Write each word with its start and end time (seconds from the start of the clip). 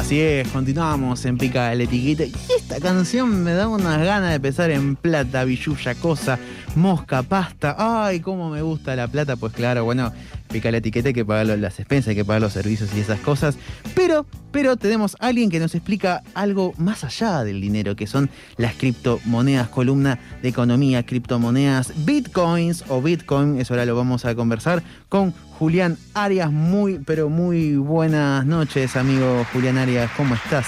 Así 0.00 0.18
es, 0.18 0.48
continuamos 0.48 1.26
en 1.26 1.36
Pica 1.36 1.74
la 1.74 1.82
Etiqueta. 1.82 2.24
Y 2.24 2.32
esta 2.56 2.80
canción 2.80 3.44
me 3.44 3.52
da 3.52 3.68
unas 3.68 4.02
ganas 4.02 4.32
de 4.32 4.40
pesar 4.40 4.70
en 4.70 4.96
plata, 4.96 5.44
billulla, 5.44 5.94
cosa, 5.94 6.38
mosca, 6.74 7.22
pasta. 7.22 7.76
Ay, 7.78 8.20
cómo 8.20 8.48
me 8.48 8.62
gusta 8.62 8.96
la 8.96 9.08
plata. 9.08 9.36
Pues 9.36 9.52
claro, 9.52 9.84
bueno, 9.84 10.10
pica 10.50 10.70
la 10.70 10.78
etiqueta, 10.78 11.08
hay 11.08 11.14
que 11.14 11.24
pagar 11.24 11.46
las 11.46 11.78
expensas, 11.78 12.08
hay 12.08 12.16
que 12.16 12.24
pagar 12.24 12.42
los 12.42 12.52
servicios 12.52 12.90
y 12.94 13.00
esas 13.00 13.20
cosas. 13.20 13.56
Pero, 13.94 14.26
pero 14.52 14.76
tenemos 14.76 15.16
a 15.20 15.28
alguien 15.28 15.50
que 15.50 15.58
nos 15.58 15.74
explica 15.74 16.22
algo 16.34 16.74
más 16.76 17.04
allá 17.04 17.44
del 17.44 17.60
dinero, 17.60 17.96
que 17.96 18.06
son 18.06 18.28
las 18.56 18.74
criptomonedas, 18.74 19.68
columna 19.68 20.18
de 20.42 20.48
economía, 20.48 21.04
criptomonedas, 21.04 21.92
bitcoins 22.04 22.84
o 22.88 23.00
bitcoin. 23.00 23.60
Eso 23.60 23.74
ahora 23.74 23.86
lo 23.86 23.96
vamos 23.96 24.24
a 24.24 24.34
conversar 24.34 24.82
con 25.08 25.32
Julián 25.58 25.96
Arias. 26.14 26.50
Muy, 26.50 26.98
pero 26.98 27.28
muy 27.28 27.76
buenas 27.76 28.44
noches, 28.44 28.96
amigo 28.96 29.46
Julián 29.52 29.78
Arias. 29.78 30.10
¿Cómo 30.16 30.34
estás? 30.34 30.66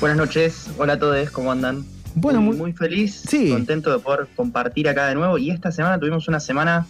Buenas 0.00 0.18
noches, 0.18 0.68
hola 0.76 0.94
a 0.94 0.98
todos, 0.98 1.30
¿cómo 1.30 1.52
andan? 1.52 1.84
Bueno, 2.16 2.40
muy, 2.40 2.56
muy 2.56 2.72
feliz, 2.72 3.24
sí. 3.28 3.50
contento 3.50 3.90
de 3.90 3.98
poder 3.98 4.28
compartir 4.36 4.88
acá 4.88 5.08
de 5.08 5.14
nuevo. 5.14 5.38
Y 5.38 5.50
esta 5.50 5.72
semana 5.72 5.98
tuvimos 5.98 6.28
una 6.28 6.38
semana 6.40 6.86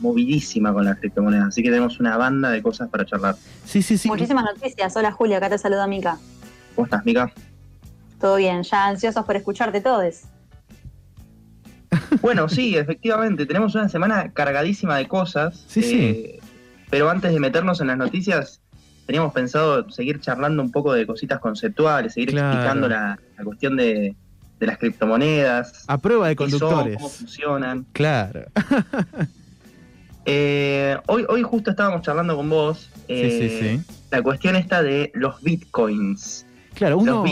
movidísima 0.00 0.72
con 0.72 0.84
las 0.84 0.98
criptomonedas, 0.98 1.48
así 1.48 1.62
que 1.62 1.70
tenemos 1.70 1.98
una 2.00 2.16
banda 2.16 2.50
de 2.50 2.62
cosas 2.62 2.88
para 2.88 3.04
charlar. 3.04 3.36
Sí, 3.64 3.82
sí, 3.82 3.96
sí. 3.98 4.08
Muchísimas 4.08 4.44
noticias. 4.44 4.94
Hola 4.96 5.12
Julia, 5.12 5.38
acá 5.38 5.48
te 5.50 5.58
saluda 5.58 5.86
Mica. 5.86 6.18
¿Cómo 6.74 6.86
estás, 6.86 7.04
Mica? 7.04 7.32
Todo 8.20 8.36
bien, 8.36 8.62
ya 8.62 8.86
ansiosos 8.86 9.24
por 9.24 9.36
escucharte 9.36 9.80
todos. 9.80 10.22
Bueno, 12.22 12.48
sí, 12.48 12.76
efectivamente, 12.78 13.46
tenemos 13.46 13.74
una 13.74 13.88
semana 13.88 14.30
cargadísima 14.32 14.96
de 14.96 15.06
cosas. 15.08 15.64
Sí, 15.66 15.82
sí. 15.82 16.38
Pero 16.90 17.10
antes 17.10 17.32
de 17.32 17.40
meternos 17.40 17.80
en 17.80 17.88
las 17.88 17.96
noticias, 17.98 18.60
teníamos 19.06 19.32
pensado 19.32 19.88
seguir 19.90 20.20
charlando 20.20 20.62
un 20.62 20.70
poco 20.70 20.92
de 20.92 21.06
cositas 21.06 21.40
conceptuales, 21.40 22.14
seguir 22.14 22.30
Claro. 22.30 22.48
explicando 22.52 22.88
la, 22.88 23.18
la 23.36 23.44
cuestión 23.44 23.76
de, 23.76 24.14
de 24.60 24.66
las 24.66 24.78
criptomonedas. 24.78 25.84
A 25.88 25.98
prueba 25.98 26.28
de 26.28 26.36
son, 26.36 26.50
conductores. 26.50 26.96
cómo 26.96 27.08
funcionan. 27.08 27.86
Claro. 27.92 28.44
Eh, 30.26 30.96
hoy, 31.06 31.24
hoy 31.28 31.42
justo 31.42 31.70
estábamos 31.70 32.02
charlando 32.02 32.36
con 32.36 32.50
vos 32.50 32.90
Sí, 33.06 33.12
eh, 33.14 33.58
sí, 33.60 33.78
sí. 33.86 33.94
la 34.10 34.22
cuestión 34.22 34.56
esta 34.56 34.82
de 34.82 35.12
los 35.14 35.40
bitcoins. 35.42 36.44
Claro, 36.74 36.98
uno, 36.98 37.24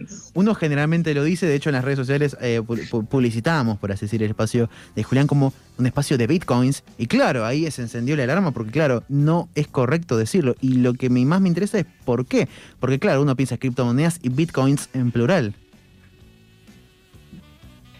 Los 0.00 0.32
uno 0.34 0.54
generalmente 0.56 1.14
lo 1.14 1.22
dice, 1.22 1.46
de 1.46 1.54
hecho 1.54 1.68
en 1.68 1.74
las 1.76 1.84
redes 1.84 1.98
sociales 1.98 2.36
eh, 2.40 2.60
pu- 2.60 2.88
pu- 2.90 3.06
publicitamos, 3.06 3.78
por 3.78 3.92
así 3.92 4.06
decir, 4.06 4.20
el 4.24 4.30
espacio 4.30 4.68
de 4.96 5.04
Julián 5.04 5.28
como 5.28 5.52
un 5.78 5.86
espacio 5.86 6.18
de 6.18 6.26
bitcoins. 6.26 6.82
Y 6.98 7.06
claro, 7.06 7.44
ahí 7.46 7.70
se 7.70 7.82
encendió 7.82 8.16
la 8.16 8.24
alarma 8.24 8.50
porque 8.50 8.72
claro, 8.72 9.04
no 9.08 9.48
es 9.54 9.68
correcto 9.68 10.16
decirlo. 10.16 10.56
Y 10.60 10.78
lo 10.78 10.94
que 10.94 11.10
más 11.10 11.40
me 11.40 11.46
interesa 11.48 11.78
es 11.78 11.86
por 12.04 12.26
qué. 12.26 12.48
Porque 12.80 12.98
claro, 12.98 13.22
uno 13.22 13.36
piensa 13.36 13.56
criptomonedas 13.56 14.18
y 14.20 14.30
bitcoins 14.30 14.88
en 14.94 15.12
plural. 15.12 15.54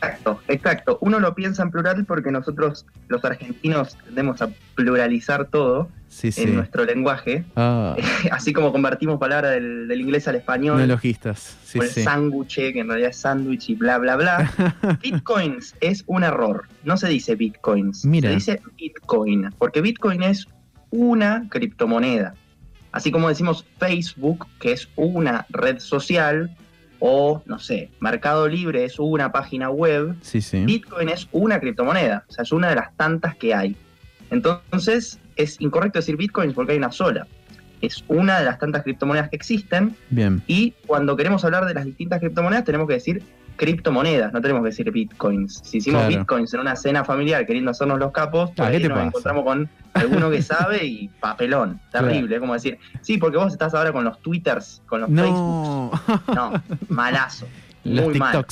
Exacto, 0.01 0.41
exacto. 0.47 0.99
Uno 1.01 1.19
lo 1.19 1.35
piensa 1.35 1.63
en 1.63 1.71
plural 1.73 2.05
porque 2.05 2.31
nosotros, 2.31 2.87
los 3.09 3.25
argentinos, 3.25 3.97
tendemos 4.05 4.41
a 4.43 4.49
pluralizar 4.77 5.47
todo 5.47 5.89
Sí, 6.09 6.31
sí. 6.33 6.43
en 6.43 6.55
nuestro 6.57 6.85
lenguaje. 6.85 7.45
Ah, 7.57 7.97
Así 8.31 8.53
como 8.53 8.71
convertimos 8.73 9.19
palabras 9.19 9.53
del, 9.53 9.89
del 9.89 10.01
inglés 10.01 10.29
al 10.29 10.37
español. 10.37 10.79
neologistas. 10.79 11.57
Sí, 11.65 11.79
o 11.79 11.83
el 11.83 11.91
sándwich, 11.91 12.55
que 12.57 12.79
en 12.79 12.87
realidad 12.89 13.11
es 13.11 13.17
sándwich 13.19 13.71
y 13.71 13.75
bla, 13.75 13.99
bla, 13.99 14.17
bla. 14.17 14.99
Bitcoins 15.03 15.75
es 15.81 16.05
un 16.07 16.23
error. 16.23 16.67
No 16.85 16.97
se 16.97 17.09
dice 17.09 17.35
bitcoins. 17.35 18.05
Mira. 18.05 18.29
Se 18.31 18.35
dice 18.37 18.63
bitcoin. 18.77 19.51
Porque 19.59 19.81
bitcoin 19.81 20.23
es 20.23 20.47
una 20.91 21.47
criptomoneda. 21.51 22.35
Así 22.93 23.11
como 23.11 23.29
decimos 23.29 23.67
Facebook, 23.79 24.47
que 24.61 24.73
es 24.73 24.89
una 24.97 25.45
red 25.51 25.79
social, 25.79 26.57
o 27.01 27.43
no 27.47 27.59
sé, 27.59 27.91
Mercado 28.01 28.49
Libre 28.49 28.85
es 28.85 28.99
una 28.99 29.31
página 29.33 29.71
web, 29.71 30.15
Sí, 30.21 30.41
sí. 30.41 30.65
Bitcoin 30.65 31.09
es 31.09 31.29
una 31.33 31.61
criptomoneda, 31.61 32.25
o 32.29 32.33
sea, 32.33 32.43
es 32.43 32.53
una 32.53 32.69
de 32.71 32.75
las 32.77 32.97
tantas 32.97 33.37
que 33.37 33.55
hay. 33.55 33.77
Entonces, 34.31 35.19
es 35.37 35.61
incorrecto 35.61 35.99
decir 35.99 36.17
Bitcoin 36.17 36.53
porque 36.53 36.73
hay 36.73 36.79
una 36.79 36.93
sola. 36.93 37.27
Es 37.81 38.05
una 38.09 38.41
de 38.41 38.45
las 38.45 38.59
tantas 38.59 38.83
criptomonedas 38.83 39.31
que 39.31 39.37
existen 39.37 39.95
Bien. 40.11 40.43
y 40.49 40.73
cuando 40.87 41.17
queremos 41.17 41.45
hablar 41.45 41.65
de 41.65 41.75
las 41.75 41.85
distintas 41.85 42.19
criptomonedas 42.19 42.65
tenemos 42.65 42.89
que 42.89 42.95
decir 42.95 43.23
criptomonedas, 43.59 44.33
no 44.33 44.41
tenemos 44.41 44.63
que 44.63 44.71
decir 44.71 44.91
Bitcoins. 44.91 45.61
Si 45.65 45.77
hicimos 45.79 46.01
Claro. 46.07 46.17
Bitcoins 46.21 46.55
en 46.55 46.61
una 46.61 46.75
cena 46.77 47.05
familiar 47.05 47.45
queriendo 47.45 47.71
hacernos 47.71 47.99
los 47.99 48.13
capos, 48.13 48.51
Ah, 48.57 48.69
ahí 48.69 48.77
¿qué 48.77 48.83
te 48.85 48.89
nos 48.89 48.97
pasa? 48.97 49.07
encontramos 49.09 49.45
con 49.45 49.69
alguno 49.93 50.31
que 50.31 50.41
sabe 50.41 50.87
y 50.87 51.09
papelón. 51.21 51.79
Terrible, 51.93 52.37
es 52.37 52.41
como 52.41 52.55
decir, 52.55 52.79
sí, 53.03 53.19
porque 53.19 53.37
vos 53.37 53.53
estás 53.53 53.75
ahora 53.75 53.93
con 53.93 54.05
los 54.05 54.19
Twitters, 54.23 54.81
con 54.87 55.03
los 55.03 55.11
No. 55.11 55.91
Facebooks. 55.93 56.35
No, 56.35 56.63
malazo. 56.89 57.47
Los 57.85 58.07
Muy 58.07 58.19
mal. 58.19 58.47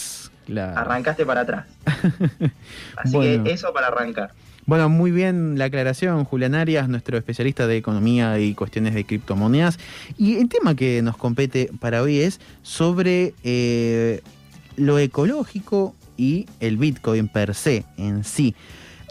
Claro. 0.47 0.78
Arrancaste 0.78 1.25
para 1.25 1.41
atrás. 1.41 1.66
Así 2.97 3.12
Bueno. 3.16 3.45
que 3.45 3.53
eso 3.53 3.72
para 3.72 3.89
arrancar. 3.89 4.33
Bueno, 4.65 4.89
muy 4.89 5.12
bien 5.12 5.59
la 5.59 5.66
aclaración, 5.66 6.25
Julián 6.25 6.56
Arias, 6.56 6.89
nuestro 6.89 7.16
especialista 7.16 7.69
de 7.69 7.77
economía 7.77 8.39
y 8.41 8.53
cuestiones 8.55 8.95
de 8.95 9.05
criptomonedas. 9.05 9.78
Y 10.19 10.39
el 10.39 10.49
tema 10.49 10.75
que 10.75 11.03
nos 11.03 11.16
compete 11.16 11.71
para 11.78 12.03
hoy 12.03 12.19
es 12.19 12.41
sobre 12.62 13.33
eh, 13.45 14.22
lo 14.77 14.99
ecológico 14.99 15.95
y 16.17 16.47
el 16.61 16.77
Bitcoin 16.77 17.29
per 17.29 17.55
se 17.55 17.85
en 17.97 18.25
sí. 18.25 18.55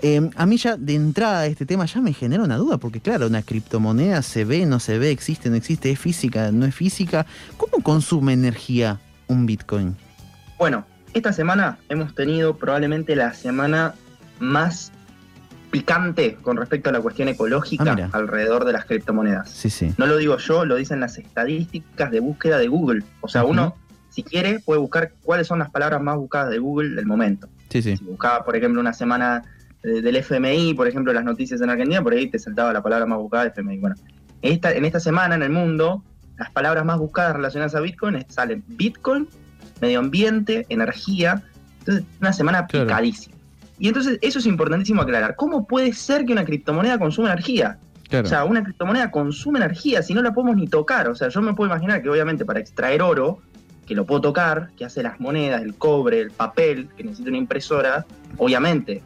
Eh, 0.02 0.30
a 0.36 0.46
mí 0.46 0.58
ya 0.58 0.76
de 0.78 0.94
entrada 0.94 1.46
este 1.46 1.66
tema 1.66 1.86
ya 1.86 2.02
me 2.02 2.14
genera 2.14 2.44
una 2.44 2.58
duda, 2.58 2.78
porque 2.78 3.00
claro, 3.00 3.28
una 3.28 3.42
criptomoneda 3.42 4.22
se 4.22 4.46
ve, 4.46 4.66
no 4.66 4.80
se 4.80 5.00
ve, 5.00 5.12
existe, 5.12 5.50
no 5.50 5.56
existe, 5.56 5.90
es 5.92 6.00
física, 6.00 6.52
no 6.52 6.66
es 6.66 6.76
física. 6.76 7.26
¿Cómo 7.58 7.82
consume 7.82 8.34
energía 8.34 9.00
un 9.28 9.46
Bitcoin? 9.46 9.96
Bueno, 10.58 10.86
esta 11.14 11.34
semana 11.34 11.78
hemos 11.90 12.14
tenido 12.14 12.58
probablemente 12.58 13.16
la 13.16 13.34
semana 13.34 13.94
más 14.40 14.92
picante 15.72 16.38
con 16.42 16.58
respecto 16.58 16.90
a 16.90 16.94
la 16.94 17.02
cuestión 17.02 17.28
ecológica 17.28 17.96
Ah, 18.00 18.10
alrededor 18.14 18.66
de 18.66 18.74
las 18.74 18.86
criptomonedas. 18.86 19.50
Sí, 19.50 19.70
sí. 19.70 19.94
No 19.98 20.06
lo 20.06 20.18
digo 20.18 20.38
yo, 20.38 20.66
lo 20.66 20.76
dicen 20.76 21.00
las 21.00 21.18
estadísticas 21.18 22.12
de 22.12 22.20
búsqueda 22.20 22.58
de 22.58 22.68
Google. 22.68 23.04
O 23.22 23.28
sea, 23.28 23.44
uno, 23.44 23.76
si 24.16 24.24
quiere, 24.24 24.60
puede 24.60 24.80
buscar 24.80 25.12
cuáles 25.24 25.46
son 25.48 25.60
las 25.60 25.70
palabras 25.70 26.02
más 26.02 26.16
buscadas 26.16 26.50
de 26.50 26.58
Google 26.60 26.96
del 26.96 27.06
momento. 27.06 27.48
Sí, 27.70 27.82
sí. 27.82 27.98
Si 27.98 28.04
buscaba, 28.06 28.46
por 28.46 28.56
ejemplo, 28.56 28.80
una 28.80 28.94
semana 28.94 29.44
del 29.84 30.16
FMI, 30.16 30.74
por 30.74 30.88
ejemplo, 30.88 31.12
las 31.14 31.26
noticias 31.26 31.60
en 31.62 31.70
Argentina, 31.70 32.02
por 32.02 32.14
ahí 32.14 32.28
te 32.30 32.40
saltaba 32.40 32.72
la 32.74 32.82
palabra 32.82 33.06
más 33.06 33.20
buscada 33.20 33.44
de 33.44 33.50
FMI. 33.52 33.78
Bueno, 33.80 33.96
esta, 34.42 34.72
en 34.72 34.86
esta 34.86 35.00
semana 35.00 35.36
en 35.36 35.44
el 35.44 35.50
mundo, 35.50 36.02
las 36.38 36.50
palabras 36.52 36.86
más 36.86 36.98
buscadas 36.98 37.36
relacionadas 37.36 37.76
a 37.76 37.82
Bitcoin 37.82 38.26
salen 38.30 38.64
Bitcoin, 38.68 39.28
medio 39.82 40.00
ambiente, 40.00 40.66
energía. 40.70 41.44
Entonces, 41.80 42.06
una 42.22 42.34
semana 42.34 42.66
Claro. 42.68 42.88
picadísima. 42.88 43.36
Y 43.78 43.90
entonces, 43.90 44.18
eso 44.22 44.40
es 44.40 44.46
importantísimo 44.46 45.02
aclarar. 45.02 45.36
¿Cómo 45.36 45.68
puede 45.68 45.92
ser 45.94 46.26
que 46.26 46.32
una 46.32 46.46
criptomoneda 46.46 46.98
consuma 46.98 47.28
energía? 47.34 47.78
Claro. 48.10 48.26
O 48.26 48.30
sea, 48.30 48.46
una 48.46 48.64
criptomoneda 48.64 49.12
consume 49.12 49.60
energía 49.60 50.02
si 50.02 50.14
no 50.14 50.22
la 50.22 50.34
podemos 50.34 50.56
ni 50.56 50.68
tocar. 50.68 51.10
O 51.10 51.16
sea, 51.16 51.28
yo 51.28 51.42
me 51.42 51.54
puedo 51.54 51.70
imaginar 51.70 52.02
que 52.02 52.10
obviamente 52.10 52.46
para 52.46 52.60
extraer 52.60 53.02
oro, 53.02 53.40
que 53.86 53.96
lo 53.96 54.06
puedo 54.06 54.22
tocar, 54.22 54.70
que 54.78 54.86
hace 54.86 55.04
las 55.04 55.20
monedas, 55.20 55.62
el 55.62 55.76
cobre, 55.76 56.20
el 56.20 56.32
papel, 56.32 56.90
que 56.98 57.04
necesita 57.04 57.30
una 57.30 57.38
impresora, 57.38 58.06
obviamente 58.38 59.02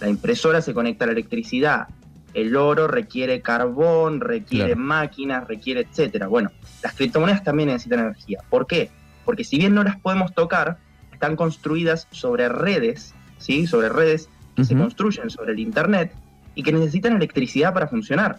la 0.00 0.08
impresora 0.08 0.60
se 0.62 0.74
conecta 0.74 1.04
a 1.04 1.06
la 1.08 1.12
electricidad. 1.12 1.88
El 2.34 2.56
oro 2.56 2.88
requiere 2.88 3.40
carbón, 3.42 4.20
requiere 4.20 4.68
Claro. 4.72 4.80
máquinas, 4.80 5.46
requiere 5.46 5.82
etcétera. 5.82 6.26
Bueno, 6.28 6.50
las 6.82 6.94
criptomonedas 6.94 7.44
también 7.44 7.68
necesitan 7.68 8.00
energía. 8.00 8.40
¿Por 8.48 8.66
qué? 8.66 8.90
Porque 9.24 9.44
si 9.44 9.58
bien 9.58 9.74
no 9.74 9.84
las 9.84 10.00
podemos 10.00 10.34
tocar, 10.34 10.78
están 11.12 11.36
construidas 11.36 12.08
sobre 12.10 12.48
redes, 12.48 13.14
¿sí? 13.38 13.66
Sobre 13.66 13.90
redes 13.90 14.28
que 14.56 14.64
se 14.64 14.74
construyen 14.76 15.30
sobre 15.30 15.52
el 15.52 15.60
Internet 15.60 16.12
y 16.54 16.62
que 16.62 16.72
necesitan 16.72 17.14
electricidad 17.16 17.72
para 17.72 17.86
funcionar. 17.86 18.38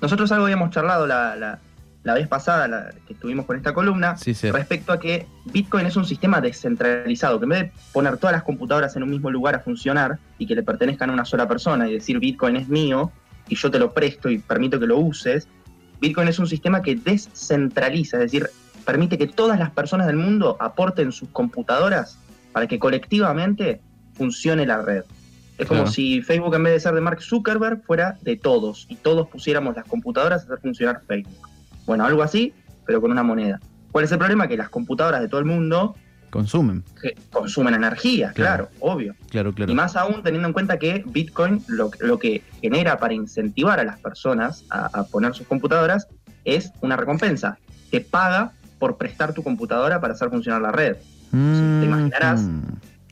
Nosotros 0.00 0.30
algo 0.32 0.44
habíamos 0.44 0.70
charlado 0.70 1.06
la, 1.06 1.34
la- 1.36 1.58
la 2.06 2.14
vez 2.14 2.28
pasada 2.28 2.68
la, 2.68 2.94
que 3.04 3.14
estuvimos 3.14 3.46
con 3.46 3.56
esta 3.56 3.74
columna 3.74 4.16
Sí, 4.16 4.32
sí. 4.32 4.48
respecto 4.52 4.92
a 4.92 5.00
que 5.00 5.26
Bitcoin 5.46 5.86
es 5.86 5.96
un 5.96 6.04
sistema 6.04 6.40
descentralizado, 6.40 7.40
que 7.40 7.44
en 7.46 7.48
vez 7.48 7.60
de 7.62 7.72
poner 7.92 8.16
todas 8.16 8.32
las 8.32 8.44
computadoras 8.44 8.94
en 8.94 9.02
un 9.02 9.10
mismo 9.10 9.28
lugar 9.28 9.56
a 9.56 9.58
funcionar 9.58 10.20
y 10.38 10.46
que 10.46 10.54
le 10.54 10.62
pertenezcan 10.62 11.10
a 11.10 11.12
una 11.12 11.24
sola 11.24 11.48
persona 11.48 11.88
y 11.88 11.94
decir 11.94 12.20
Bitcoin 12.20 12.54
es 12.54 12.68
mío 12.68 13.10
y 13.48 13.56
yo 13.56 13.72
te 13.72 13.80
lo 13.80 13.92
presto 13.92 14.30
y 14.30 14.38
permito 14.38 14.78
que 14.78 14.86
lo 14.86 14.98
uses, 14.98 15.48
Bitcoin 16.00 16.28
es 16.28 16.38
un 16.38 16.46
sistema 16.46 16.80
que 16.80 16.94
descentraliza, 16.94 18.18
es 18.18 18.30
decir, 18.30 18.50
permite 18.84 19.18
que 19.18 19.26
todas 19.26 19.58
las 19.58 19.72
personas 19.72 20.06
del 20.06 20.16
mundo 20.16 20.56
aporten 20.60 21.10
sus 21.10 21.28
computadoras 21.30 22.20
para 22.52 22.68
que 22.68 22.78
colectivamente 22.78 23.80
funcione 24.14 24.64
la 24.64 24.80
red. 24.80 25.02
Es 25.58 25.66
como 25.66 25.88
si 25.88 26.22
Facebook 26.22 26.54
en 26.54 26.62
vez 26.62 26.74
de 26.74 26.80
ser 26.80 26.94
de 26.94 27.00
Mark 27.00 27.20
Zuckerberg 27.20 27.82
fuera 27.82 28.16
de 28.22 28.36
todos 28.36 28.86
y 28.88 28.94
todos 28.94 29.26
pusiéramos 29.26 29.74
las 29.74 29.86
computadoras 29.86 30.42
a 30.42 30.44
hacer 30.44 30.60
funcionar 30.60 31.02
Facebook. 31.08 31.55
Bueno, 31.86 32.04
algo 32.04 32.22
así, 32.22 32.52
pero 32.84 33.00
con 33.00 33.10
una 33.10 33.22
moneda. 33.22 33.60
¿Cuál 33.92 34.04
es 34.04 34.12
el 34.12 34.18
problema? 34.18 34.46
Que 34.48 34.56
las 34.56 34.68
computadoras 34.68 35.20
de 35.20 35.28
todo 35.28 35.40
el 35.40 35.46
mundo 35.46 35.94
Consumen. 36.30 36.82
consumen 37.32 37.74
energía, 37.74 38.32
Claro. 38.32 38.68
claro, 38.68 38.70
obvio. 38.80 39.14
Claro, 39.30 39.54
claro. 39.54 39.72
Y 39.72 39.74
más 39.74 39.96
aún 39.96 40.22
teniendo 40.22 40.48
en 40.48 40.52
cuenta 40.52 40.78
que 40.78 41.02
Bitcoin 41.06 41.62
lo, 41.68 41.90
lo 42.00 42.18
que 42.18 42.42
genera 42.60 42.98
para 42.98 43.14
incentivar 43.14 43.80
a 43.80 43.84
las 43.84 43.98
personas 44.00 44.64
a, 44.70 44.86
a 44.86 45.04
poner 45.04 45.34
sus 45.34 45.46
computadoras 45.46 46.08
es 46.44 46.72
una 46.82 46.96
recompensa. 46.96 47.58
te 47.90 48.00
paga 48.00 48.52
por 48.78 48.98
prestar 48.98 49.32
tu 49.32 49.42
computadora 49.42 50.00
para 50.00 50.12
hacer 50.14 50.28
funcionar 50.28 50.60
la 50.60 50.72
red. 50.72 50.96
Mm, 51.32 51.82
imaginarás 51.84 52.42
mm, 52.42 52.60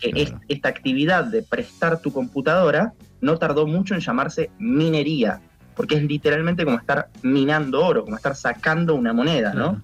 Que 0.01 0.11
Claro. 0.13 0.41
esta 0.49 0.69
actividad 0.69 1.25
de 1.25 1.43
prestar 1.43 2.01
tu 2.01 2.13
computadora 2.13 2.93
no 3.23 3.39
tardó 3.39 3.67
mucho 3.67 3.95
en 3.95 4.01
llamarse 4.01 4.51
minería, 4.59 5.41
porque 5.77 5.97
es 5.97 6.03
literalmente 6.05 6.65
como 6.65 6.79
estar 6.79 7.09
minando 7.23 7.85
oro, 7.85 8.05
como 8.05 8.17
estar 8.17 8.35
sacando 8.37 8.95
una 8.95 9.13
moneda, 9.13 9.53
¿no? 9.55 9.83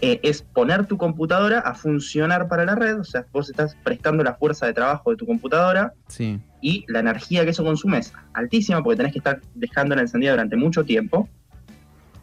Eh, 0.00 0.18
es 0.24 0.42
poner 0.42 0.86
tu 0.86 0.96
computadora 0.98 1.60
a 1.60 1.74
funcionar 1.74 2.48
para 2.48 2.64
la 2.64 2.74
red, 2.74 2.98
o 2.98 3.04
sea, 3.04 3.24
vos 3.32 3.48
estás 3.48 3.76
prestando 3.84 4.24
la 4.24 4.34
fuerza 4.34 4.66
de 4.66 4.72
trabajo 4.74 5.10
de 5.10 5.16
tu 5.16 5.26
computadora 5.26 5.92
Sí. 6.08 6.40
y 6.60 6.84
la 6.88 6.98
energía 7.00 7.44
que 7.44 7.50
eso 7.50 7.62
consume 7.62 7.98
es 7.98 8.12
altísima 8.34 8.82
porque 8.82 8.96
tenés 8.96 9.12
que 9.12 9.18
estar 9.18 9.40
dejándola 9.54 10.02
encendida 10.02 10.32
durante 10.32 10.56
mucho 10.56 10.84
tiempo, 10.84 11.28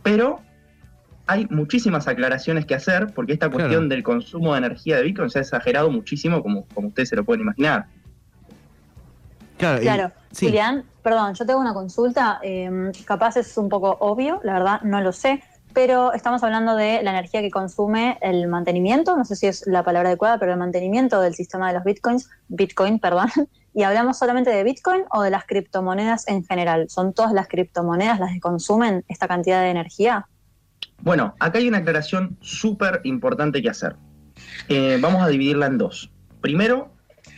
pero 0.03 0.41
hay 1.25 1.47
muchísimas 1.49 2.07
aclaraciones 2.09 2.65
que 2.65 2.75
hacer 2.75 3.13
porque 3.15 3.33
esta 3.33 3.47
Claro. 3.47 3.59
cuestión 3.63 3.87
del 3.87 4.03
consumo 4.03 4.53
de 4.53 4.57
energía 4.59 4.97
de 4.97 5.03
Bitcoin 5.03 5.29
se 5.29 5.39
ha 5.39 5.41
exagerado 5.43 5.89
muchísimo 5.89 6.41
como, 6.43 6.65
como 6.73 6.89
ustedes 6.89 7.07
se 7.09 7.15
lo 7.15 7.23
pueden 7.23 7.41
imaginar. 7.43 7.85
Claro. 9.57 9.79
y- 9.79 9.83
Claro. 9.83 10.11
Sí. 10.31 10.47
Julián, 10.47 10.85
perdón, 11.01 11.33
yo 11.33 11.45
tengo 11.45 11.59
una 11.59 11.73
consulta. 11.73 12.39
eh, 12.43 12.91
capaz 13.05 13.37
es 13.37 13.57
un 13.57 13.69
poco 13.69 13.97
obvio, 13.99 14.39
la 14.43 14.53
verdad 14.53 14.81
no 14.81 15.01
lo 15.01 15.11
sé, 15.11 15.43
pero 15.73 16.13
estamos 16.13 16.43
hablando 16.43 16.75
de 16.75 17.03
la 17.03 17.11
energía 17.11 17.41
que 17.41 17.51
consume 17.51 18.17
el 18.21 18.47
mantenimiento, 18.47 19.15
no 19.15 19.25
sé 19.25 19.35
si 19.35 19.47
es 19.47 19.67
la 19.67 19.83
palabra 19.83 20.09
adecuada, 20.09 20.39
pero 20.39 20.51
el 20.53 20.59
mantenimiento 20.59 21.21
del 21.21 21.35
sistema 21.35 21.67
de 21.67 21.75
los 21.75 21.83
bitcoins, 21.83 22.29
Bitcoin, 22.47 22.99
perdón. 22.99 23.29
Y 23.71 23.83
hablamos 23.83 24.17
solamente 24.17 24.49
de 24.49 24.63
Bitcoin 24.63 25.03
o 25.11 25.21
de 25.21 25.29
las 25.29 25.45
criptomonedas 25.45 26.27
en 26.27 26.43
general. 26.43 26.89
¿Son 26.89 27.13
todas 27.13 27.31
las 27.33 27.47
criptomonedas 27.47 28.19
las 28.19 28.33
que 28.33 28.39
consumen 28.39 29.05
esta 29.07 29.27
cantidad 29.27 29.61
de 29.61 29.69
energía? 29.69 30.27
Bueno, 31.01 31.35
acá 31.39 31.59
hay 31.59 31.67
una 31.67 31.77
aclaración 31.77 32.35
súper 32.41 32.99
importante 33.03 33.61
que 33.61 33.69
hacer. 33.69 33.95
Eh, 34.69 34.97
vamos 34.99 35.21
a 35.21 35.27
dividirla 35.27 35.67
en 35.67 35.77
dos. 35.77 36.11
Primero, 36.41 36.91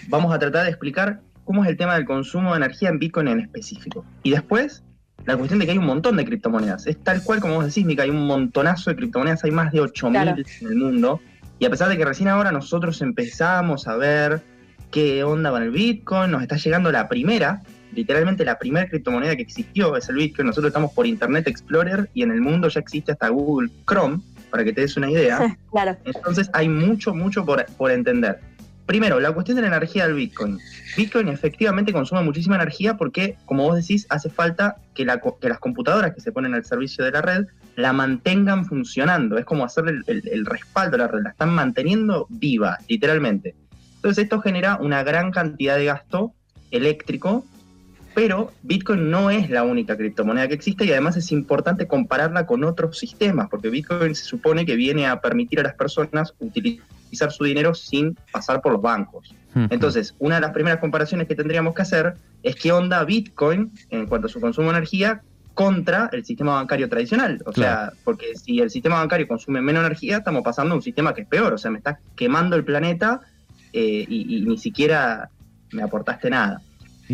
vamos 0.07 0.33
a 0.33 0.39
tratar 0.39 0.63
de 0.63 0.69
explicar 0.69 1.19
cómo 1.45 1.63
es 1.63 1.69
el 1.69 1.77
tema 1.77 1.95
del 1.95 2.05
consumo 2.05 2.51
de 2.51 2.57
energía 2.57 2.89
en 2.89 2.99
Bitcoin 2.99 3.27
en 3.27 3.39
específico. 3.39 4.05
Y 4.23 4.31
después, 4.31 4.83
la 5.25 5.37
cuestión 5.37 5.59
de 5.59 5.65
que 5.65 5.71
hay 5.71 5.77
un 5.77 5.85
montón 5.85 6.17
de 6.17 6.25
criptomonedas. 6.25 6.87
Es 6.87 6.97
tal 7.03 7.23
cual 7.23 7.39
como 7.39 7.55
vos 7.55 7.65
decís, 7.65 7.85
Mica, 7.85 8.03
hay 8.03 8.09
un 8.09 8.25
montonazo 8.25 8.89
de 8.89 8.95
criptomonedas, 8.95 9.43
hay 9.43 9.51
más 9.51 9.71
de 9.71 9.81
8.000 9.81 10.11
Claro. 10.11 10.35
en 10.37 10.67
el 10.67 10.75
mundo. 10.75 11.19
Y 11.59 11.65
a 11.65 11.69
pesar 11.69 11.89
de 11.89 11.97
que 11.97 12.05
recién 12.05 12.27
ahora 12.27 12.51
nosotros 12.51 13.01
empezamos 13.01 13.87
a 13.87 13.95
ver 13.95 14.41
qué 14.89 15.23
onda 15.23 15.51
con 15.51 15.61
el 15.63 15.71
Bitcoin, 15.71 16.31
nos 16.31 16.41
está 16.41 16.57
llegando 16.57 16.91
la 16.91 17.07
primera, 17.07 17.61
literalmente 17.93 18.43
la 18.45 18.57
primera 18.57 18.87
criptomoneda 18.87 19.35
que 19.35 19.43
existió 19.43 19.95
es 19.95 20.09
el 20.09 20.15
Bitcoin. 20.15 20.47
Nosotros 20.47 20.69
estamos 20.69 20.91
por 20.93 21.05
Internet 21.05 21.47
Explorer 21.47 22.09
y 22.13 22.23
en 22.23 22.31
el 22.31 22.41
mundo 22.41 22.67
ya 22.67 22.79
existe 22.79 23.11
hasta 23.11 23.29
Google 23.29 23.69
Chrome, 23.87 24.21
para 24.49 24.63
que 24.63 24.73
te 24.73 24.81
des 24.81 24.97
una 24.97 25.09
idea. 25.09 25.57
claro. 25.71 25.97
Entonces 26.03 26.49
hay 26.53 26.67
mucho, 26.67 27.13
mucho 27.13 27.45
por, 27.45 27.65
por 27.77 27.91
entender. 27.91 28.39
Primero, 28.91 29.21
la 29.21 29.31
cuestión 29.31 29.55
de 29.55 29.61
la 29.61 29.69
energía 29.69 30.05
del 30.05 30.17
Bitcoin. 30.17 30.59
Bitcoin 30.97 31.29
efectivamente 31.29 31.93
consume 31.93 32.23
muchísima 32.23 32.55
energía 32.57 32.97
porque, 32.97 33.37
como 33.45 33.63
vos 33.63 33.77
decís, 33.77 34.05
hace 34.09 34.29
falta 34.29 34.75
que, 34.93 35.05
las 35.05 35.19
computadoras 35.61 36.13
que 36.13 36.19
se 36.19 36.33
ponen 36.33 36.53
al 36.55 36.65
servicio 36.65 37.05
de 37.05 37.11
la 37.11 37.21
red 37.21 37.45
la 37.77 37.93
mantengan 37.93 38.65
funcionando. 38.65 39.37
Es 39.37 39.45
como 39.45 39.63
hacer 39.63 39.85
el, 39.87 40.03
el- 40.07 40.27
el 40.27 40.45
respaldo 40.45 40.95
a 40.95 40.99
la 40.99 41.07
red, 41.07 41.21
la 41.23 41.29
están 41.29 41.51
manteniendo 41.51 42.27
viva, 42.27 42.79
literalmente. 42.89 43.55
Entonces 43.95 44.25
esto 44.25 44.41
genera 44.41 44.75
una 44.75 45.03
gran 45.03 45.31
cantidad 45.31 45.77
de 45.77 45.85
gasto 45.85 46.33
eléctrico, 46.69 47.45
pero 48.13 48.51
Bitcoin 48.61 49.09
no 49.09 49.31
es 49.31 49.49
la 49.49 49.63
única 49.63 49.95
criptomoneda 49.95 50.49
que 50.49 50.55
existe 50.55 50.83
y 50.83 50.91
además 50.91 51.15
es 51.15 51.31
importante 51.31 51.87
compararla 51.87 52.45
con 52.45 52.65
otros 52.65 52.99
sistemas, 52.99 53.47
porque 53.49 53.69
Bitcoin 53.69 54.15
se 54.15 54.25
supone 54.25 54.65
que 54.65 54.75
viene 54.75 55.07
a 55.07 55.21
permitir 55.21 55.61
a 55.61 55.63
las 55.63 55.75
personas 55.75 56.33
utilizar 56.39 56.85
su 57.31 57.43
dinero 57.43 57.73
sin 57.73 58.17
pasar 58.31 58.61
por 58.61 58.73
los 58.73 58.81
bancos. 58.81 59.33
Entonces, 59.69 60.15
una 60.19 60.35
de 60.35 60.41
las 60.41 60.51
primeras 60.51 60.79
comparaciones 60.79 61.27
que 61.27 61.35
tendríamos 61.35 61.75
que 61.75 61.81
hacer 61.81 62.15
es 62.41 62.55
qué 62.55 62.71
onda 62.71 63.03
Bitcoin 63.03 63.71
en 63.89 64.05
cuanto 64.05 64.27
a 64.27 64.29
su 64.29 64.39
consumo 64.39 64.71
de 64.71 64.77
energía 64.77 65.21
contra 65.53 66.09
el 66.13 66.23
sistema 66.23 66.55
bancario 66.55 66.87
tradicional. 66.87 67.43
O 67.45 67.51
sea, 67.51 67.91
porque 68.05 68.35
si 68.35 68.59
el 68.59 68.69
sistema 68.69 68.95
bancario 68.99 69.27
consume 69.27 69.61
menos 69.61 69.83
energía, 69.85 70.17
estamos 70.17 70.41
pasando 70.43 70.73
a 70.73 70.77
un 70.77 70.81
sistema 70.81 71.13
que 71.13 71.21
es 71.21 71.27
peor. 71.27 71.53
O 71.53 71.57
sea, 71.57 71.69
me 71.69 71.79
estás 71.79 71.97
quemando 72.15 72.55
el 72.55 72.63
planeta 72.63 73.19
eh, 73.73 74.05
y, 74.07 74.37
y 74.37 74.41
ni 74.45 74.57
siquiera 74.57 75.29
me 75.71 75.83
aportaste 75.83 76.29
nada. 76.29 76.61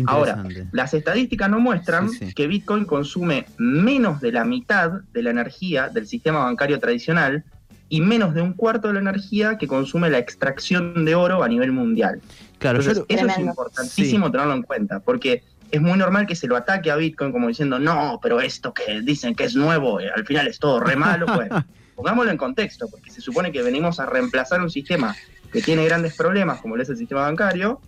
Ahora. 0.06 0.44
Las 0.72 0.94
estadísticas 0.94 1.50
nos 1.50 1.60
muestran 1.60 2.08
Sí, 2.08 2.26
sí. 2.26 2.34
que 2.34 2.46
Bitcoin 2.46 2.84
consume 2.84 3.46
menos 3.58 4.20
de 4.20 4.32
la 4.32 4.44
mitad 4.44 5.00
de 5.12 5.22
la 5.22 5.30
energía 5.30 5.88
del 5.88 6.06
sistema 6.06 6.44
bancario 6.44 6.78
tradicional 6.78 7.44
y 7.88 8.00
menos 8.00 8.34
de 8.34 8.42
un 8.42 8.52
cuarto 8.52 8.88
de 8.88 8.94
la 8.94 9.00
energía 9.00 9.56
que 9.56 9.66
consume 9.66 10.10
la 10.10 10.18
extracción 10.18 11.04
de 11.04 11.14
oro 11.14 11.42
a 11.42 11.48
nivel 11.48 11.72
mundial. 11.72 12.20
Claro, 12.58 12.80
Entonces, 12.80 13.04
eso 13.08 13.26
es 13.26 13.38
importantísimo 13.38 14.30
tenerlo 14.30 14.54
en 14.54 14.62
cuenta, 14.62 15.00
porque 15.00 15.42
es 15.70 15.80
muy 15.80 15.98
normal 15.98 16.26
que 16.26 16.34
se 16.34 16.46
lo 16.46 16.56
ataque 16.56 16.90
a 16.90 16.96
Bitcoin 16.96 17.32
como 17.32 17.48
diciendo, 17.48 17.78
no, 17.78 18.18
pero 18.22 18.40
esto 18.40 18.72
que 18.72 19.00
dicen 19.00 19.34
que 19.34 19.44
es 19.44 19.54
nuevo, 19.54 20.00
eh, 20.00 20.10
al 20.14 20.26
final 20.26 20.46
es 20.46 20.58
todo 20.58 20.80
re 20.80 20.96
malo. 20.96 21.26
Bueno, 21.26 21.64
pongámoslo 21.96 22.30
en 22.30 22.36
contexto, 22.36 22.88
porque 22.88 23.10
se 23.10 23.20
supone 23.20 23.52
que 23.52 23.62
venimos 23.62 24.00
a 24.00 24.06
reemplazar 24.06 24.60
un 24.60 24.70
sistema 24.70 25.14
que 25.52 25.62
tiene 25.62 25.84
grandes 25.84 26.14
problemas, 26.14 26.60
como 26.60 26.76
lo 26.76 26.82
es 26.82 26.88
el 26.88 26.96
sistema 26.96 27.22
bancario, 27.22 27.80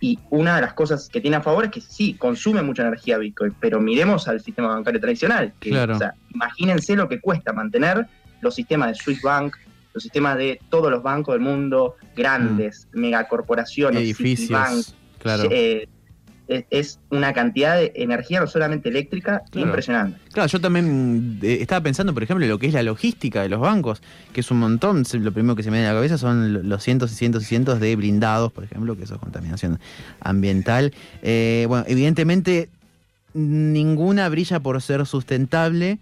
y 0.00 0.18
una 0.30 0.56
de 0.56 0.62
las 0.62 0.74
cosas 0.74 1.08
que 1.08 1.20
tiene 1.20 1.36
a 1.36 1.42
favor 1.42 1.64
es 1.64 1.70
que 1.70 1.80
sí, 1.80 2.14
consume 2.14 2.62
mucha 2.62 2.82
energía 2.82 3.18
Bitcoin, 3.18 3.54
pero 3.58 3.80
miremos 3.80 4.28
al 4.28 4.40
sistema 4.40 4.68
bancario 4.68 5.00
tradicional. 5.00 5.52
Que, 5.58 5.70
Claro. 5.70 5.96
o 5.96 5.98
sea, 5.98 6.14
imagínense 6.32 6.94
lo 6.94 7.08
que 7.08 7.20
cuesta 7.20 7.52
mantener 7.52 8.06
los 8.40 8.54
sistemas 8.54 8.88
de 8.90 8.94
Swiss 8.94 9.22
Bank, 9.22 9.54
los 9.94 10.02
sistemas 10.02 10.36
de 10.38 10.60
todos 10.70 10.90
los 10.90 11.02
bancos 11.02 11.34
del 11.34 11.42
mundo, 11.42 11.96
grandes, 12.16 12.86
megacorporaciones, 12.92 14.16
Citibank, 14.16 14.70
edificios. 14.72 14.94
Claro. 15.18 15.48
eh, 15.50 15.88
es, 16.70 16.98
una 17.10 17.34
cantidad 17.34 17.76
de 17.76 17.92
energía, 17.96 18.40
no 18.40 18.46
solamente 18.46 18.88
eléctrica, 18.88 19.42
Claro. 19.50 19.66
impresionante. 19.68 20.18
Claro, 20.32 20.48
yo 20.48 20.58
también 20.60 21.38
eh, 21.42 21.58
estaba 21.60 21.82
pensando, 21.82 22.14
por 22.14 22.22
ejemplo, 22.22 22.42
en 22.44 22.50
lo 22.50 22.58
que 22.58 22.68
es 22.68 22.72
la 22.72 22.82
logística 22.82 23.42
de 23.42 23.50
los 23.50 23.60
bancos, 23.60 24.00
que 24.32 24.40
es 24.40 24.50
un 24.50 24.58
montón. 24.60 25.02
Lo 25.12 25.32
primero 25.32 25.56
que 25.56 25.62
se 25.62 25.70
me 25.70 25.76
viene 25.76 25.88
a 25.88 25.92
la 25.92 25.98
cabeza 25.98 26.16
son 26.16 26.54
lo- 26.54 26.62
los 26.62 26.82
cientos 26.82 27.12
y 27.12 27.16
cientos 27.16 27.42
y 27.42 27.46
cientos 27.46 27.80
de 27.80 27.94
blindados, 27.96 28.50
por 28.50 28.64
ejemplo, 28.64 28.96
que 28.96 29.04
eso 29.04 29.16
es 29.16 29.20
contaminación 29.20 29.78
ambiental. 30.20 30.94
Eh, 31.22 31.66
bueno, 31.68 31.84
evidentemente 31.86 32.70
ninguna 33.34 34.28
brilla 34.30 34.60
por 34.60 34.80
ser 34.80 35.04
sustentable, 35.06 35.98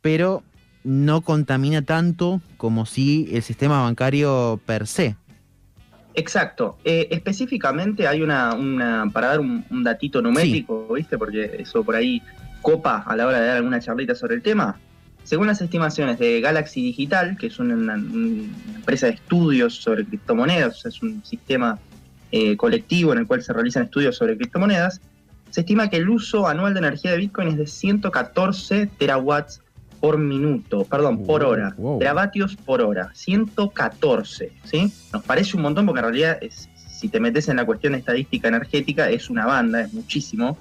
pero 0.00 0.42
no 0.84 1.20
contamina 1.20 1.82
tanto 1.82 2.40
como 2.56 2.86
si 2.86 3.28
el 3.32 3.42
sistema 3.42 3.82
bancario 3.82 4.60
per 4.66 4.86
se. 4.86 5.16
Exacto. 6.14 6.78
Eh, 6.84 7.08
específicamente 7.10 8.06
hay 8.06 8.22
una, 8.22 8.54
una 8.54 9.08
para 9.12 9.28
dar 9.28 9.40
un, 9.40 9.64
un 9.70 9.82
datito 9.82 10.20
numérico, 10.20 10.88
¿viste? 10.94 11.16
Porque 11.16 11.56
eso 11.58 11.82
por 11.82 11.96
ahí 11.96 12.22
copa 12.60 13.02
a 13.06 13.16
la 13.16 13.26
hora 13.26 13.40
de 13.40 13.46
dar 13.46 13.56
alguna 13.58 13.80
charlita 13.80 14.14
sobre 14.14 14.36
el 14.36 14.42
tema. 14.42 14.78
Según 15.24 15.46
las 15.46 15.60
estimaciones 15.60 16.18
de 16.18 16.40
Galaxy 16.40 16.82
Digital, 16.82 17.36
que 17.36 17.46
es 17.46 17.58
una, 17.58 17.94
empresa 17.94 19.06
de 19.06 19.12
estudios 19.12 19.76
sobre 19.76 20.04
criptomonedas, 20.04 20.84
es 20.84 21.02
un 21.02 21.24
sistema 21.24 21.78
eh, 22.32 22.56
colectivo 22.56 23.12
en 23.12 23.20
el 23.20 23.26
cual 23.26 23.42
se 23.42 23.52
realizan 23.52 23.84
estudios 23.84 24.16
sobre 24.16 24.36
criptomonedas, 24.36 25.00
se 25.50 25.60
estima 25.60 25.90
que 25.90 25.98
el 25.98 26.08
uso 26.08 26.48
anual 26.48 26.72
de 26.72 26.80
energía 26.80 27.12
de 27.12 27.18
Bitcoin 27.18 27.48
es 27.48 27.56
de 27.56 27.66
114 27.66 28.86
terawatts 28.98 29.60
por 30.02 30.18
minuto, 30.18 30.84
perdón, 30.84 31.24
por 31.24 31.44
hora, 31.44 31.74
wow. 31.78 32.00
teravatios 32.00 32.56
por 32.56 32.82
hora, 32.82 33.10
114, 33.14 34.50
¿sí? 34.64 34.92
Nos 35.12 35.22
parece 35.22 35.56
un 35.56 35.62
montón 35.62 35.86
porque 35.86 36.00
en 36.00 36.04
realidad 36.06 36.38
es- 36.40 36.68
si 36.74 37.08
te 37.08 37.20
metes 37.20 37.48
en 37.48 37.54
la 37.56 37.64
cuestión 37.64 37.94
estadística 37.94 38.48
energética 38.48 39.08
es 39.08 39.30
una 39.30 39.46
banda, 39.46 39.82
es 39.82 39.92
muchísimo, 39.94 40.58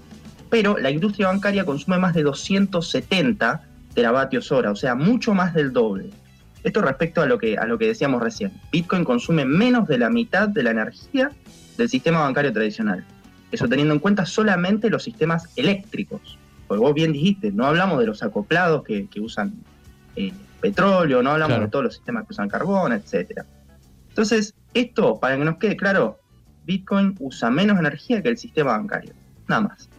pero 0.52 0.78
la 0.78 0.92
industria 0.92 1.28
bancaria 1.30 1.66
consume 1.66 1.98
más 1.98 2.14
de 2.14 2.22
270 2.22 3.64
teravatios 3.96 4.52
hora, 4.52 4.70
o 4.70 4.76
sea, 4.76 4.94
mucho 4.94 5.34
más 5.34 5.56
del 5.56 5.74
doble. 5.74 6.12
Esto 6.64 6.82
respecto 6.84 7.24
a 7.24 7.26
lo 7.26 7.40
que 7.40 7.58
a 7.58 7.66
lo 7.66 7.80
que 7.80 7.88
decíamos 7.88 8.22
recién. 8.22 8.52
Bitcoin 8.72 9.04
consume 9.04 9.44
menos 9.46 9.88
de 9.88 9.98
la 9.98 10.12
mitad 10.12 10.48
de 10.48 10.62
la 10.62 10.70
energía 10.70 11.32
del 11.78 11.90
sistema 11.90 12.20
bancario 12.22 12.54
tradicional. 12.54 13.04
Eso 13.52 13.68
teniendo 13.68 13.96
en 13.96 14.00
cuenta 14.00 14.28
solamente 14.28 14.92
los 14.92 15.02
sistemas 15.04 15.50
eléctricos. 15.56 16.38
Porque 16.72 16.86
vos 16.86 16.94
bien 16.94 17.12
dijiste, 17.12 17.52
no 17.52 17.66
hablamos 17.66 18.00
de 18.00 18.06
los 18.06 18.24
acoplados 18.24 18.86
que, 18.86 19.06
que 19.08 19.20
usan 19.20 19.52
eh, 20.16 20.32
petróleo, 20.62 21.22
no 21.22 21.32
hablamos 21.32 21.56
Claro. 21.56 21.66
de 21.66 21.70
todos 21.70 21.84
los 21.84 21.94
sistemas 21.96 22.26
que 22.26 22.32
usan 22.32 22.48
carbón, 22.48 22.94
etcétera. 22.94 23.46
Entonces, 24.08 24.54
esto, 24.74 25.20
para 25.20 25.36
que 25.38 25.44
nos 25.44 25.58
quede 25.58 25.76
claro, 25.76 26.18
Bitcoin 26.66 27.18
usa 27.20 27.50
menos 27.52 27.78
energía 27.78 28.24
que 28.24 28.30
el 28.30 28.38
sistema 28.38 28.72
bancario. 28.78 29.12
Nada 29.50 29.64
más. 29.64 29.90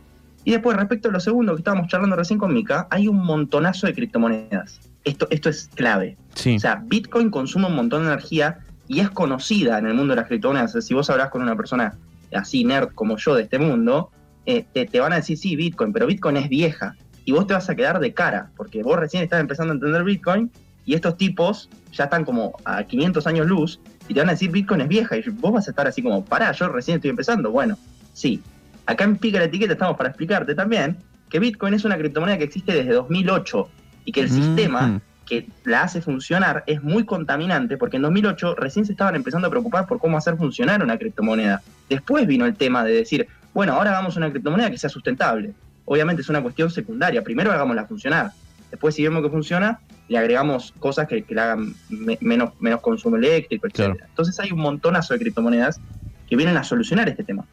Y 0.45 0.52
después, 0.52 0.75
respecto 0.79 1.11
a 1.11 1.12
lo 1.12 1.21
segundo 1.21 1.52
que 1.52 1.59
estábamos 1.59 1.88
charlando 1.88 2.17
recién 2.17 2.38
con 2.38 2.55
Mika, 2.55 2.87
hay 2.88 3.07
un 3.07 3.23
montonazo 3.23 3.87
de 3.87 3.93
criptomonedas. 3.93 4.81
Esto, 5.05 5.26
esto 5.29 5.50
es 5.50 5.69
clave. 5.75 6.17
Sí. 6.37 6.57
O 6.57 6.59
sea, 6.59 6.83
Bitcoin 6.87 7.29
consume 7.29 7.67
un 7.67 7.76
montón 7.76 8.00
de 8.07 8.09
energía 8.12 8.61
y 8.88 9.00
es 9.00 9.11
conocida 9.11 9.79
en 9.79 9.88
el 9.88 9.93
mundo 9.95 10.14
de 10.14 10.21
las 10.23 10.29
criptomonedas. 10.29 10.71
O 10.71 10.73
sea, 10.73 10.81
si 10.81 10.95
vos 10.95 11.11
hablas 11.11 11.29
con 11.29 11.43
una 11.43 11.55
persona 11.55 11.99
así 12.33 12.64
nerd 12.64 12.95
como 12.95 13.19
yo 13.19 13.35
de 13.35 13.43
este 13.43 13.59
mundo, 13.59 14.11
eh, 14.47 14.65
te, 14.73 14.87
te 14.87 15.01
van 15.01 15.13
a 15.13 15.17
decir 15.17 15.39
sí, 15.39 15.57
Bitcoin, 15.57 15.93
pero 15.93 16.07
Bitcoin 16.07 16.37
es 16.37 16.49
vieja. 16.49 16.97
Y 17.25 17.33
vos 17.33 17.47
te 17.47 17.55
vas 17.55 17.69
a 17.71 17.75
quedar 17.75 18.01
de 18.01 18.13
cara, 18.13 18.51
porque 18.57 18.83
vos 18.83 18.99
recién 18.99 19.23
estás 19.23 19.41
empezando 19.41 19.73
a 19.73 19.75
entender 19.75 20.03
Bitcoin 20.03 20.51
Y 20.85 20.95
estos 20.95 21.17
tipos 21.17 21.69
ya 21.93 22.05
están 22.05 22.25
como 22.25 22.57
a 22.65 22.83
500 22.83 23.27
años 23.27 23.47
luz 23.47 23.81
y 24.09 24.15
te 24.15 24.21
van 24.21 24.29
a 24.29 24.33
decir 24.33 24.51
Bitcoin 24.51 24.81
es 24.81 24.89
vieja. 24.89 25.17
Y 25.17 25.23
vos 25.31 25.53
vas 25.53 25.69
a 25.69 25.71
estar 25.71 25.87
así 25.87 26.03
como, 26.03 26.25
pará, 26.25 26.53
yo 26.53 26.69
recién 26.69 26.97
estoy 26.97 27.11
empezando. 27.11 27.51
Bueno, 27.51 27.79
sí. 28.13 28.43
Acá 28.87 29.05
en 29.05 29.17
Pica 29.17 29.39
la 29.39 29.45
Etiqueta 29.45 29.75
estamos 29.75 29.97
para 29.97 30.09
explicarte 30.09 30.55
también 30.55 30.97
que 31.31 31.39
Bitcoin 31.39 31.75
es 31.75 31.85
una 31.85 31.97
criptomoneda 31.97 32.39
que 32.39 32.45
existe 32.45 32.73
desde 32.73 32.93
2008 32.93 33.69
y 34.05 34.13
que 34.13 34.21
el 34.21 34.29
sistema 34.29 35.01
que 35.25 35.47
la 35.65 35.85
hace 35.85 36.03
funcionar 36.03 36.65
es 36.67 36.83
muy 36.83 37.05
contaminante 37.05 37.77
porque 37.77 37.97
en 37.97 38.03
2008 38.03 38.57
recién 38.57 38.85
se 38.85 38.93
estaban 38.93 39.15
empezando 39.15 39.47
a 39.47 39.51
preocupar 39.51 39.87
por 39.87 39.99
cómo 39.99 40.19
hacer 40.19 40.37
funcionar 40.37 40.83
una 40.83 40.99
criptomoneda. 40.99 41.63
Después 41.89 42.27
vino 42.27 42.45
el 42.45 42.57
tema 42.57 42.85
de 42.85 42.93
decir, 42.93 43.29
bueno, 43.54 43.75
ahora 43.75 43.90
hagamos 43.90 44.16
una 44.16 44.30
criptomoneda 44.30 44.71
que 44.71 44.78
sea 44.78 44.90
sustentable. 44.90 45.52
Obviamente 45.85 46.23
es 46.23 46.28
una 46.28 46.42
cuestión 46.42 46.71
secundaria. 46.71 47.23
Primero 47.23 47.52
hagámosla 47.52 47.87
funcionar. 47.87 48.32
Después, 48.71 48.94
si 48.94 49.02
vemos 49.02 49.23
que 49.23 49.28
funciona, 49.28 49.80
le 50.09 50.18
agregamos 50.18 50.73
cosas 50.78 51.06
que, 51.06 51.25
le 51.28 51.40
hagan 51.40 51.75
menos, 52.21 52.52
menos 52.61 52.80
consumo 52.80 53.16
eléctrico, 53.16 53.66
etc. 53.66 54.00
Entonces 54.09 54.38
hay 54.40 54.52
un 54.52 54.61
montonazo 54.61 55.12
de 55.14 55.21
criptomonedas 55.21 55.80
que 56.28 56.37
vienen 56.37 56.56
a 56.56 56.64
solucionar 56.64 57.09
este 57.09 57.25
tema, 57.25 57.44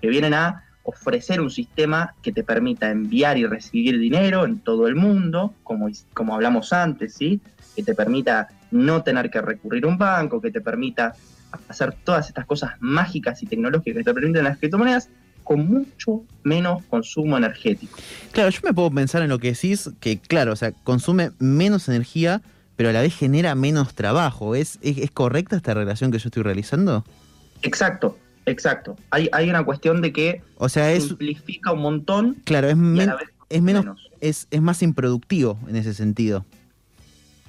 que 0.00 0.08
vienen 0.08 0.34
a 0.34 0.64
ofrecer 0.82 1.40
un 1.40 1.50
sistema 1.50 2.14
que 2.22 2.32
te 2.32 2.44
permita 2.44 2.90
enviar 2.90 3.38
y 3.38 3.46
recibir 3.46 3.98
dinero 3.98 4.44
en 4.44 4.60
todo 4.60 4.86
el 4.86 4.94
mundo, 4.94 5.54
como, 5.64 5.88
como 6.14 6.34
hablamos 6.34 6.72
antes, 6.72 7.14
¿sí? 7.14 7.40
que 7.74 7.82
te 7.82 7.94
permita 7.94 8.48
no 8.70 9.02
tener 9.02 9.30
que 9.30 9.40
recurrir 9.40 9.84
a 9.84 9.88
un 9.88 9.98
banco, 9.98 10.40
que 10.40 10.50
te 10.50 10.60
permita 10.60 11.14
hacer 11.68 11.94
todas 12.04 12.28
estas 12.28 12.46
cosas 12.46 12.72
mágicas 12.80 13.42
y 13.42 13.46
tecnológicas 13.46 13.98
que 13.98 14.04
te 14.04 14.14
permiten 14.14 14.44
las 14.44 14.58
criptomonedas 14.58 15.08
con 15.46 15.68
mucho 15.68 16.24
menos 16.42 16.82
consumo 16.90 17.38
energético. 17.38 17.96
Claro, 18.32 18.50
yo 18.50 18.60
me 18.64 18.74
puedo 18.74 18.90
pensar 18.90 19.22
en 19.22 19.28
lo 19.28 19.38
que 19.38 19.52
decís, 19.52 19.90
que 20.00 20.18
claro, 20.18 20.52
o 20.52 20.56
sea, 20.56 20.72
consume 20.72 21.30
menos 21.38 21.88
energía, 21.88 22.42
pero 22.74 22.88
a 22.88 22.92
la 22.92 23.00
vez 23.00 23.14
genera 23.14 23.54
menos 23.54 23.94
trabajo. 23.94 24.56
¿Es, 24.56 24.80
es, 24.82 25.10
correcta 25.12 25.56
esta 25.56 25.72
relación 25.72 26.10
que 26.10 26.18
yo 26.18 26.28
estoy 26.28 26.42
realizando? 26.42 27.04
Exacto, 27.62 28.18
exacto. 28.44 28.96
Hay, 29.10 29.28
hay 29.32 29.48
una 29.48 29.64
cuestión 29.64 30.02
de 30.02 30.12
que 30.12 30.42
o 30.58 30.68
sea, 30.68 31.00
simplifica 31.00 31.72
un 31.72 31.80
montón. 31.80 32.36
Claro, 32.44 32.66
es, 32.66 32.76
es 33.48 33.62
menos, 33.62 34.10
Es, 34.20 34.48
es 34.50 34.60
más 34.60 34.82
improductivo 34.82 35.58
en 35.68 35.76
ese 35.76 35.94
sentido. 35.94 36.44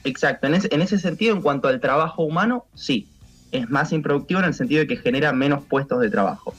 Exacto, 0.04 0.46
en 0.46 0.54
ese, 0.54 0.70
en 0.72 0.84
ese 0.84 1.00
sentido, 1.00 1.36
en 1.36 1.42
cuanto 1.42 1.68
al 1.68 1.82
trabajo 1.82 2.24
humano, 2.24 2.66
sí. 2.76 3.08
Es 3.52 3.68
más 3.72 3.92
improductivo 3.92 4.40
en 4.40 4.46
el 4.46 4.54
sentido 4.54 4.82
de 4.82 4.88
que 4.88 4.98
genera 4.98 5.34
menos 5.34 5.64
puestos 5.66 6.00
de 6.00 6.12
trabajo. 6.12 6.54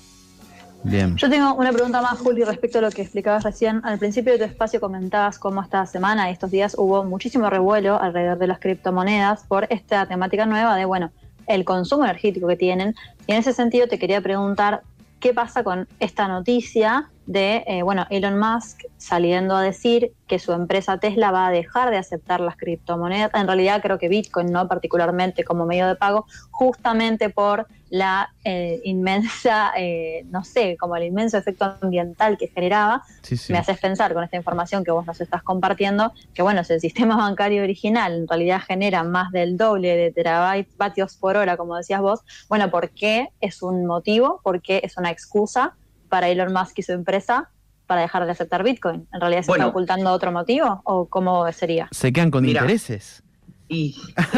Yo 0.85 1.29
tengo 1.29 1.55
una 1.55 1.73
pregunta 1.73 2.01
más, 2.01 2.19
Juli, 2.21 2.45
respecto 2.45 2.79
a 2.79 2.83
lo 2.83 2.91
que 2.91 3.03
explicabas 3.03 3.43
recién. 3.43 3.81
Al 3.85 3.99
principio 3.99 4.33
de 4.33 4.39
tu 4.39 4.45
espacio 4.45 4.81
comentabas 4.81 5.39
cómo 5.39 5.61
esta 5.63 5.85
semana, 5.87 6.31
estos 6.31 6.51
días, 6.51 6.77
hubo 6.79 7.05
muchísimo 7.05 7.51
revuelo 7.51 8.01
alrededor 8.01 8.39
de 8.39 8.47
las 8.47 8.59
criptomonedas 8.59 9.45
por 9.45 9.67
esta 9.71 10.07
temática 10.07 10.47
nueva 10.47 10.77
de, 10.77 10.85
bueno, 10.85 11.11
el 11.47 11.65
consumo 11.65 12.05
energético 12.05 12.47
que 12.47 12.57
tienen. 12.57 12.95
Y 13.27 13.33
en 13.33 13.39
ese 13.39 13.53
sentido 13.53 13.89
te 13.89 13.99
quería 13.99 14.21
preguntar, 14.21 14.83
¿qué 15.21 15.35
pasa 15.35 15.65
con 15.65 15.89
esta 15.99 16.29
noticia 16.29 17.11
de, 17.29 17.63
eh, 17.67 17.83
bueno, 17.83 18.07
Elon 18.09 18.39
Musk 18.39 18.85
saliendo 18.97 19.55
a 19.55 19.63
decir 19.63 20.13
que 20.27 20.39
su 20.39 20.53
empresa 20.53 20.97
Tesla 20.97 21.31
va 21.31 21.49
a 21.49 21.51
dejar 21.51 21.91
de 21.91 21.99
aceptar 21.99 22.41
las 22.41 22.57
criptomonedas. 22.57 23.31
En 23.35 23.47
realidad 23.47 23.83
creo 23.83 23.99
que 23.99 24.09
Bitcoin, 24.09 24.51
no 24.51 24.67
particularmente 24.67 25.45
como 25.45 25.67
medio 25.67 25.87
de 25.87 25.95
pago, 25.95 26.25
justamente 26.51 27.29
por 27.29 27.67
la 27.91 28.35
eh, 28.45 28.81
inmensa, 28.85 29.73
eh, 29.77 30.25
no 30.31 30.45
sé, 30.45 30.77
como 30.79 30.97
el 30.97 31.05
inmenso 31.05 31.39
efecto 31.39 31.77
ambiental 31.81 32.37
que 32.37 32.49
generaba. 32.49 33.03
Me 33.49 33.59
haces 33.59 33.79
pensar 33.79 34.15
con 34.15 34.25
esta 34.25 34.37
información 34.37 34.85
que 34.85 34.91
vos 34.91 35.07
nos 35.07 35.21
estás 35.21 35.43
compartiendo, 35.43 36.13
que 36.35 36.43
bueno, 36.43 36.65
si 36.65 36.75
el 36.75 36.81
sistema 36.81 37.17
bancario 37.19 37.63
original 37.63 38.13
en 38.15 38.29
realidad 38.29 38.61
genera 38.67 39.05
más 39.05 39.33
del 39.33 39.57
doble 39.57 39.97
de 39.97 40.11
terabytes 40.13 41.17
por 41.21 41.37
hora, 41.37 41.57
como 41.57 41.77
decías 41.77 42.01
vos, 42.01 42.21
bueno, 42.49 42.71
¿por 42.71 42.91
qué 42.91 43.29
es 43.41 43.63
un 43.63 43.87
motivo? 43.87 44.41
¿Por 44.43 44.63
qué 44.63 44.81
es 44.83 44.97
una 44.97 45.11
excusa? 45.11 45.75
para 46.09 46.29
Elon 46.29 46.53
Musk 46.53 46.79
y 46.79 46.83
su 46.83 46.93
empresa 46.93 47.51
para 47.87 48.03
dejar 48.03 48.25
de 48.27 48.33
aceptar 48.33 48.63
Bitcoin? 48.65 49.09
¿En 49.13 49.21
realidad 49.21 49.43
se 49.43 49.53
está 49.53 49.67
ocultando 49.67 50.11
otro 50.11 50.33
motivo 50.33 50.83
o 50.85 51.07
cómo 51.07 51.51
sería? 51.53 51.89
¿Se 51.91 52.13
quedan 52.13 52.31
con 52.31 52.45
intereses? 52.45 53.23
Y, 53.69 53.97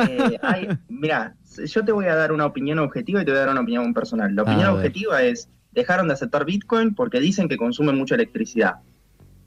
eh, 0.09 0.39
mira, 0.89 1.35
yo 1.65 1.85
te 1.85 1.93
voy 1.93 2.07
a 2.07 2.15
dar 2.15 2.33
una 2.33 2.47
opinión 2.47 2.79
objetiva 2.79 3.23
y 3.23 3.25
te 3.25 3.31
voy 3.31 3.39
a 3.39 3.45
dar 3.45 3.51
una 3.51 3.61
opinión 3.61 3.95
personal. 3.95 4.35
La 4.35 4.43
opinión 4.43 4.71
objetiva 4.71 5.23
es, 5.23 5.49
dejaron 5.73 6.09
de 6.09 6.15
aceptar 6.15 6.45
Bitcoin 6.45 6.95
porque 6.95 7.21
dicen 7.21 7.49
que 7.49 7.57
consumen 7.57 7.97
mucha 7.97 8.17
electricidad. 8.17 8.77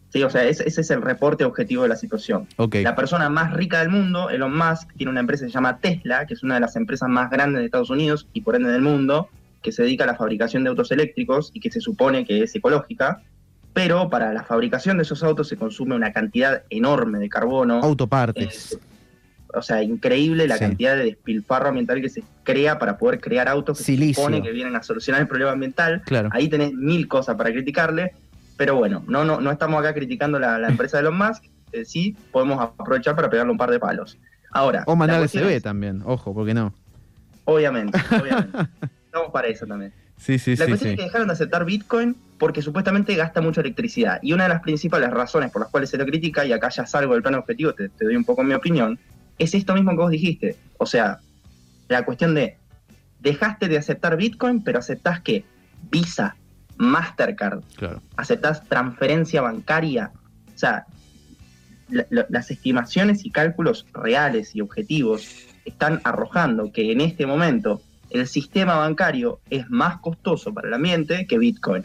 Sí, 0.10 0.22
o 0.22 0.30
sea, 0.30 0.44
ese, 0.44 0.68
es 0.68 0.92
el 0.92 1.02
reporte 1.02 1.44
objetivo 1.44 1.84
de 1.84 1.90
la 1.90 1.96
situación. 1.96 2.48
La 2.84 2.96
persona 2.96 3.30
más 3.30 3.52
rica 3.54 3.80
del 3.80 3.90
mundo, 3.90 4.30
Elon 4.30 4.56
Musk, 4.56 4.94
tiene 4.96 5.10
una 5.10 5.22
empresa 5.22 5.46
que 5.46 5.50
se 5.50 5.56
llama 5.56 5.80
Tesla, 5.80 6.28
que 6.28 6.36
es 6.36 6.44
una 6.44 6.54
de 6.54 6.60
las 6.60 6.76
empresas 6.76 7.10
más 7.10 7.32
grandes 7.32 7.62
de 7.62 7.66
Estados 7.66 7.90
Unidos 7.90 8.28
y 8.32 8.42
por 8.42 8.56
ende 8.56 8.70
del 8.70 8.84
mundo, 8.84 9.30
que 9.64 9.72
se 9.72 9.82
dedica 9.82 10.04
a 10.04 10.08
la 10.08 10.16
fabricación 10.16 10.64
de 10.64 10.70
autos 10.70 10.92
eléctricos 10.92 11.50
y 11.56 11.60
que 11.60 11.72
se 11.72 11.82
supone 11.82 12.26
que 12.26 12.44
es 12.44 12.54
ecológica, 12.54 13.24
pero 13.74 14.08
para 14.12 14.32
la 14.34 14.44
fabricación 14.44 14.98
de 14.98 15.04
esos 15.04 15.24
autos 15.24 15.48
se 15.48 15.58
consume 15.58 15.96
una 15.96 16.14
cantidad 16.14 16.62
enorme 16.70 17.18
de 17.18 17.28
carbono. 17.28 17.80
Autopartes. 17.82 18.74
Eh, 18.74 18.78
o 19.54 19.62
sea, 19.62 19.84
increíble 19.84 20.48
la 20.48 20.58
cantidad 20.58 20.96
de 20.96 21.06
despilfarro 21.06 21.70
ambiental 21.70 22.02
que 22.02 22.10
se 22.10 22.24
crea 22.44 22.80
para 22.80 22.98
poder 22.98 23.20
crear 23.20 23.48
autos 23.48 23.78
que 23.78 23.84
se 23.84 24.14
supone 24.14 24.42
que 24.42 24.52
vienen 24.52 24.76
a 24.76 24.84
solucionar 24.84 25.22
el 25.22 25.28
problema 25.28 25.52
ambiental. 25.52 26.02
Claro. 26.06 26.30
Ahí 26.32 26.50
tenés 26.50 26.74
mil 26.74 27.08
cosas 27.08 27.36
para 27.36 27.52
criticarle, 27.52 28.14
pero 28.58 28.76
bueno, 28.76 29.04
no, 29.08 29.24
no, 29.24 29.40
no 29.40 29.52
estamos 29.52 29.80
acá 29.80 29.94
criticando 29.94 30.40
la, 30.40 30.58
la 30.60 30.68
empresa 30.70 30.98
de 30.98 31.02
Elon 31.02 31.18
Musk, 31.18 31.44
eh, 31.72 31.86
sí 31.86 32.16
podemos 32.32 32.62
aprovechar 32.62 33.16
para 33.16 33.30
pegarle 33.30 33.52
un 33.52 33.58
par 33.58 33.72
de 33.72 33.80
palos. 33.80 34.18
Ahora. 34.52 34.84
O 34.86 34.96
mandarle 34.96 35.28
CV 35.28 35.62
también, 35.62 36.02
ojo, 36.06 36.34
¿por 36.34 36.46
qué 36.46 36.54
no? 36.54 36.74
Obviamente, 37.46 38.00
obviamente. 38.12 38.58
estamos 39.06 39.32
para 39.32 39.48
eso 39.48 39.66
también. 39.66 39.92
Sí, 40.18 40.40
sí, 40.40 40.56
la 40.56 40.68
cuestión 40.68 40.92
es 40.92 40.98
que 40.98 41.04
dejaron 41.04 41.28
de 41.28 41.34
aceptar 41.34 41.66
Bitcoin 41.66 42.16
porque 42.38 42.62
supuestamente 42.62 43.16
gasta 43.16 43.42
mucha 43.42 43.62
electricidad. 43.62 44.20
Y 44.22 44.34
una 44.34 44.44
de 44.44 44.50
las 44.50 44.62
principales 44.62 45.10
razones 45.10 45.52
por 45.52 45.62
las 45.62 45.72
cuales 45.72 45.90
se 45.90 45.98
lo 45.98 46.06
critica, 46.06 46.46
y 46.46 46.52
acá 46.52 46.70
ya 46.70 46.86
salgo 46.86 47.14
del 47.14 47.22
plano 47.22 47.40
objetivo, 47.40 47.74
te, 47.74 47.90
doy 48.00 48.16
un 48.16 48.24
poco 48.24 48.44
mi 48.44 48.54
opinión, 48.54 49.00
es 49.38 49.54
esto 49.54 49.74
mismo 49.74 49.92
que 49.92 49.98
vos 49.98 50.12
dijiste. 50.12 50.56
O 50.78 50.86
sea, 50.86 51.20
la 51.88 52.04
cuestión 52.06 52.34
de 52.36 52.58
dejaste 53.20 53.68
de 53.68 53.78
aceptar 53.78 54.18
Bitcoin, 54.18 54.64
pero 54.64 54.80
aceptás 54.80 55.22
que 55.22 55.46
Visa, 55.90 56.36
Mastercard, 56.78 57.62
claro. 57.76 58.02
aceptás 58.18 58.68
transferencia 58.68 59.42
bancaria. 59.42 60.12
O 60.54 60.58
sea, 60.58 60.86
las 61.90 62.50
estimaciones 62.50 63.26
y 63.26 63.32
cálculos 63.32 63.86
reales 63.94 64.56
y 64.56 64.62
objetivos 64.62 65.28
están 65.66 66.02
arrojando 66.04 66.72
que 66.72 66.92
en 66.92 67.02
este 67.02 67.26
momento 67.26 67.82
el 68.10 68.28
sistema 68.28 68.76
bancario 68.76 69.40
es 69.50 69.70
más 69.70 69.98
costoso 70.00 70.54
para 70.54 70.68
el 70.68 70.74
ambiente 70.74 71.26
que 71.28 71.38
Bitcoin, 71.38 71.84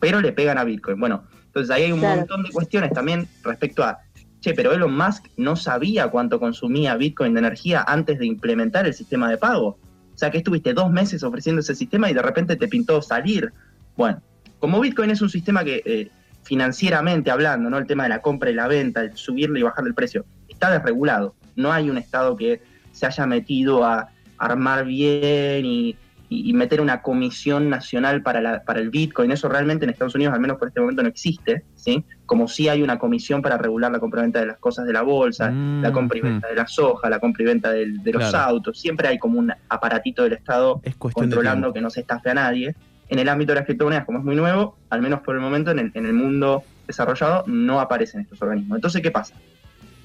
pero 0.00 0.20
le 0.20 0.32
pegan 0.32 0.58
a 0.58 0.64
Bitcoin. 0.64 0.98
Bueno, 0.98 1.24
entonces 1.46 1.70
ahí 1.70 1.84
hay 1.84 1.92
un 1.92 2.00
montón 2.00 2.42
de 2.42 2.50
cuestiones 2.50 2.92
también 2.92 3.28
respecto 3.42 3.84
a, 3.84 3.98
che, 4.44 4.54
pero 4.54 4.72
Elon 4.72 4.94
Musk 4.94 5.26
no 5.38 5.56
sabía 5.56 6.08
cuánto 6.08 6.38
consumía 6.38 6.96
Bitcoin 6.96 7.32
de 7.32 7.40
energía 7.40 7.82
antes 7.86 8.18
de 8.18 8.26
implementar 8.26 8.86
el 8.86 8.92
sistema 8.92 9.30
de 9.30 9.38
pago. 9.38 9.78
O 10.14 10.18
sea 10.18 10.30
que 10.30 10.38
estuviste 10.38 10.74
dos 10.74 10.90
meses 10.90 11.22
ofreciendo 11.22 11.60
ese 11.60 11.74
sistema 11.74 12.10
y 12.10 12.14
de 12.14 12.20
repente 12.20 12.56
te 12.56 12.68
pintó 12.68 13.00
salir. 13.00 13.52
Bueno, 13.96 14.20
como 14.58 14.80
Bitcoin 14.80 15.10
es 15.10 15.22
un 15.22 15.30
sistema 15.30 15.64
que 15.64 15.82
eh, 15.86 16.10
financieramente 16.42 17.30
hablando, 17.30 17.70
¿no? 17.70 17.78
El 17.78 17.86
tema 17.86 18.02
de 18.02 18.10
la 18.10 18.20
compra 18.20 18.50
y 18.50 18.54
la 18.54 18.68
venta, 18.68 19.00
el 19.00 19.16
subirle 19.16 19.60
y 19.60 19.62
bajar 19.62 19.86
el 19.86 19.94
precio, 19.94 20.26
está 20.46 20.70
desregulado. 20.70 21.34
No 21.56 21.72
hay 21.72 21.88
un 21.88 21.96
Estado 21.96 22.36
que 22.36 22.60
se 22.92 23.06
haya 23.06 23.24
metido 23.26 23.82
a 23.82 24.10
armar 24.36 24.84
bien 24.84 25.64
y, 25.64 25.96
meter 26.30 26.80
una 26.80 27.02
comisión 27.02 27.68
nacional 27.68 28.22
para, 28.22 28.40
la, 28.40 28.62
para 28.62 28.80
el 28.80 28.90
Bitcoin. 28.90 29.30
Eso 29.30 29.48
realmente 29.48 29.84
en 29.84 29.90
Estados 29.90 30.14
Unidos, 30.14 30.34
al 30.34 30.40
menos 30.40 30.58
por 30.58 30.68
este 30.68 30.80
momento, 30.80 31.02
no 31.02 31.08
existe, 31.08 31.64
¿sí? 31.74 32.04
Como 32.26 32.48
si 32.48 32.68
hay 32.68 32.82
una 32.82 32.98
comisión 32.98 33.42
para 33.42 33.58
regular 33.58 33.92
la 33.92 33.98
compra 33.98 34.20
y 34.20 34.24
venta 34.24 34.40
de 34.40 34.46
las 34.46 34.58
cosas 34.58 34.86
de 34.86 34.92
la 34.92 35.02
bolsa, 35.02 35.50
la 35.50 35.92
compra 35.92 36.18
y 36.18 36.22
mm, 36.22 36.24
venta 36.24 36.46
mm. 36.46 36.50
de 36.50 36.56
la 36.56 36.66
soja, 36.66 37.10
la 37.10 37.18
compra 37.18 37.42
y 37.42 37.46
venta 37.46 37.70
de, 37.70 37.86
los 37.86 38.34
autos. 38.34 38.78
Siempre 38.78 39.08
hay 39.08 39.18
como 39.18 39.38
un 39.38 39.52
aparatito 39.68 40.22
del 40.22 40.34
Estado 40.34 40.80
controlando 40.98 41.72
que 41.72 41.80
no 41.80 41.90
se 41.90 42.00
estafe 42.00 42.30
a 42.30 42.34
nadie. 42.34 42.74
En 43.08 43.18
el 43.18 43.28
ámbito 43.28 43.52
de 43.52 43.56
las 43.56 43.66
criptomonedas, 43.66 44.06
como 44.06 44.18
es 44.18 44.24
muy 44.24 44.34
nuevo, 44.34 44.78
al 44.88 45.02
menos 45.02 45.20
por 45.20 45.34
el 45.34 45.42
momento 45.42 45.70
en 45.70 45.78
el, 45.78 45.90
en 45.94 46.06
el 46.06 46.14
mundo 46.14 46.64
desarrollado, 46.86 47.44
no 47.46 47.80
aparecen 47.80 48.22
estos 48.22 48.40
organismos. 48.40 48.76
Entonces, 48.76 49.02
¿qué 49.02 49.10
pasa? 49.10 49.34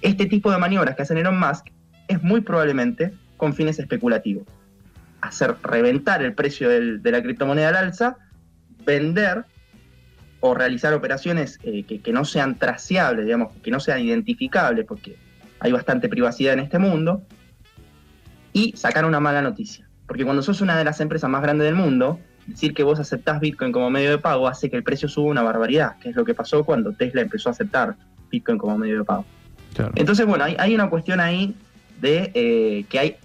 Este 0.02 0.26
tipo 0.26 0.52
de 0.52 0.58
maniobras 0.58 0.96
que 0.96 1.04
hacen 1.04 1.18
Elon 1.18 1.40
Musk 1.40 1.68
es 2.08 2.22
muy 2.22 2.42
probablemente 2.42 3.14
con 3.38 3.54
fines 3.54 3.80
especulativos. 3.80 4.44
Hacer 5.22 5.56
reventar 5.64 6.22
el 6.24 6.34
precio 6.34 6.70
de 6.70 7.12
la 7.12 7.22
criptomoneda 7.22 7.70
al 7.70 7.76
alza, 7.76 8.18
vender 8.86 9.46
o 10.40 10.54
realizar 10.54 10.94
operaciones 10.94 11.60
eh, 11.64 11.84
que, 11.84 12.14
no 12.14 12.24
sean 12.24 12.58
traceables, 12.58 13.26
digamos, 13.26 13.56
que 13.58 13.72
no 13.72 13.80
sean 13.80 14.00
identificables, 14.00 14.86
porque 14.86 15.18
hay 15.60 15.72
bastante 15.72 16.08
privacidad 16.08 16.54
en 16.54 16.62
este 16.62 16.80
mundo, 16.80 17.24
y 18.54 18.74
sacar 18.78 19.06
una 19.06 19.20
mala 19.20 19.42
noticia. 19.42 19.88
Porque 20.08 20.24
cuando 20.24 20.42
sos 20.42 20.62
una 20.62 20.78
de 20.78 20.86
las 20.86 21.02
empresas 21.02 21.30
más 21.30 21.42
grandes 21.42 21.66
del 21.66 21.76
mundo, 21.76 22.20
decir 22.48 22.74
que 22.74 22.84
vos 22.84 23.00
aceptás 23.00 23.40
Bitcoin 23.40 23.72
como 23.72 23.90
medio 23.90 24.12
de 24.12 24.18
pago 24.18 24.48
hace 24.48 24.70
que 24.70 24.78
el 24.78 24.84
precio 24.84 25.08
suba 25.08 25.30
una 25.30 25.44
barbaridad, 25.44 25.98
que 26.00 26.10
es 26.10 26.16
lo 26.16 26.26
que 26.26 26.34
pasó 26.34 26.64
cuando 26.64 26.94
Tesla 26.94 27.22
empezó 27.22 27.50
a 27.50 27.52
aceptar 27.52 27.96
Bitcoin 28.32 28.58
como 28.58 28.78
medio 28.78 29.00
de 29.00 29.04
pago. 29.04 29.26
Entonces, 29.96 30.26
bueno, 30.26 30.46
hay, 30.46 30.56
hay, 30.58 30.74
una 30.74 30.90
cuestión 30.90 31.20
ahí 31.20 31.56
de 32.02 32.32
eh, 32.34 32.86
que 32.90 33.00
hay 33.00 33.18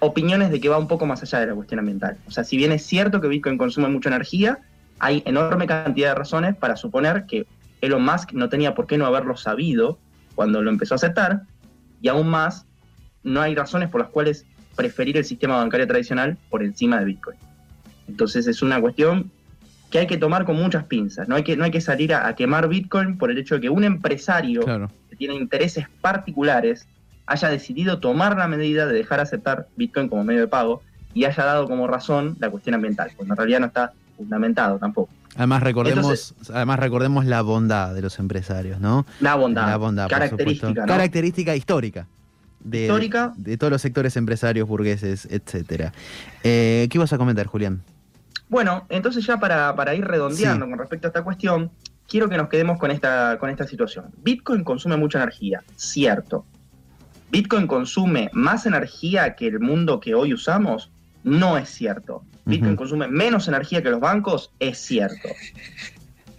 opiniones 0.00 0.50
de 0.50 0.60
que 0.60 0.68
va 0.68 0.78
un 0.78 0.88
poco 0.88 1.06
más 1.06 1.22
allá 1.22 1.40
de 1.40 1.46
la 1.46 1.54
cuestión 1.54 1.80
ambiental. 1.80 2.16
O 2.26 2.30
sea, 2.30 2.44
si 2.44 2.56
bien 2.56 2.72
es 2.72 2.84
cierto 2.84 3.20
que 3.20 3.28
Bitcoin 3.28 3.58
consume 3.58 3.88
mucha 3.88 4.08
energía, 4.08 4.58
hay 4.98 5.22
enorme 5.26 5.66
cantidad 5.66 6.10
de 6.10 6.14
razones 6.14 6.56
para 6.56 6.76
suponer 6.76 7.26
que 7.26 7.46
Elon 7.80 8.04
Musk 8.04 8.32
no 8.32 8.48
tenía 8.48 8.74
por 8.74 8.86
qué 8.86 8.98
no 8.98 9.06
haberlo 9.06 9.36
sabido 9.36 9.98
cuando 10.34 10.62
lo 10.62 10.70
empezó 10.70 10.94
a 10.94 10.96
aceptar, 10.96 11.42
y 12.00 12.08
aún 12.08 12.28
más, 12.28 12.66
no 13.22 13.40
hay 13.40 13.54
razones 13.54 13.88
por 13.88 14.00
las 14.00 14.10
cuales 14.10 14.46
preferir 14.76 15.16
el 15.16 15.24
sistema 15.24 15.56
bancario 15.56 15.86
tradicional 15.86 16.36
por 16.50 16.62
encima 16.62 16.98
de 16.98 17.06
Bitcoin. 17.06 17.38
Entonces 18.08 18.46
es 18.46 18.62
una 18.62 18.80
cuestión 18.80 19.30
que 19.90 20.00
hay 20.00 20.06
que 20.06 20.18
tomar 20.18 20.44
con 20.44 20.56
muchas 20.56 20.84
pinzas. 20.84 21.28
No 21.28 21.36
hay 21.36 21.44
que, 21.44 21.56
no 21.56 21.64
hay 21.64 21.70
que 21.70 21.80
salir 21.80 22.12
a, 22.12 22.34
quemar 22.34 22.68
Bitcoin 22.68 23.16
por 23.16 23.30
el 23.30 23.38
hecho 23.38 23.54
de 23.54 23.62
que 23.62 23.70
un 23.70 23.84
empresario 23.84 24.64
que 25.08 25.16
tiene 25.16 25.34
intereses 25.34 25.86
particulares 26.00 26.88
haya 27.26 27.48
decidido 27.48 27.98
tomar 27.98 28.36
la 28.36 28.48
medida 28.48 28.86
de 28.86 28.94
dejar 28.94 29.20
aceptar 29.20 29.68
Bitcoin 29.76 30.08
como 30.08 30.24
medio 30.24 30.40
de 30.40 30.48
pago 30.48 30.82
y 31.14 31.24
haya 31.24 31.44
dado 31.44 31.66
como 31.66 31.86
razón 31.86 32.36
la 32.40 32.50
cuestión 32.50 32.74
ambiental, 32.74 33.10
cuando 33.16 33.34
en 33.34 33.38
realidad 33.38 33.60
no 33.60 33.66
está 33.66 33.92
fundamentado 34.16 34.78
tampoco. 34.78 35.10
Además 35.36 35.62
recordemos, 35.62 36.34
además 36.52 36.78
recordemos 36.78 37.24
la 37.24 37.42
bondad 37.42 37.94
de 37.94 38.02
los 38.02 38.18
empresarios, 38.18 38.80
¿no? 38.80 39.04
La 39.20 39.34
bondad, 39.34 39.66
la 39.66 39.76
bondad 39.76 40.08
característica, 40.08 40.86
característica 40.86 41.56
histórica. 41.56 42.06
De, 42.60 42.82
histórica 42.82 43.32
de, 43.36 43.58
todos 43.58 43.70
los 43.70 43.82
sectores 43.82 44.16
empresarios, 44.16 44.66
burgueses, 44.66 45.28
etcétera. 45.30 45.92
Eh, 46.44 46.86
¿Qué 46.88 46.96
ibas 46.96 47.12
a 47.12 47.18
comentar, 47.18 47.46
Julián? 47.46 47.82
Bueno, 48.48 48.86
entonces 48.88 49.26
ya 49.26 49.38
para, 49.38 49.74
para 49.74 49.94
ir 49.94 50.04
redondeando 50.04 50.66
con 50.66 50.78
respecto 50.78 51.08
a 51.08 51.10
esta 51.10 51.22
cuestión, 51.22 51.70
quiero 52.08 52.28
que 52.28 52.36
nos 52.36 52.48
quedemos 52.48 52.78
con 52.78 52.90
esta, 52.90 53.36
con 53.38 53.50
esta 53.50 53.66
situación. 53.66 54.06
Bitcoin 54.22 54.64
consume 54.64 54.96
mucha 54.96 55.18
energía, 55.18 55.62
cierto. 55.76 56.46
Bitcoin 57.34 57.66
consume 57.66 58.30
más 58.32 58.64
energía 58.64 59.34
que 59.34 59.48
el 59.48 59.58
mundo 59.58 59.98
que 59.98 60.14
hoy 60.14 60.32
usamos, 60.32 60.92
no 61.24 61.58
es 61.58 61.68
cierto. 61.68 62.22
Bitcoin 62.44 62.76
consume 62.76 63.08
menos 63.08 63.48
energía 63.48 63.82
que 63.82 63.90
los 63.90 63.98
bancos, 63.98 64.52
es 64.60 64.78
cierto. 64.78 65.30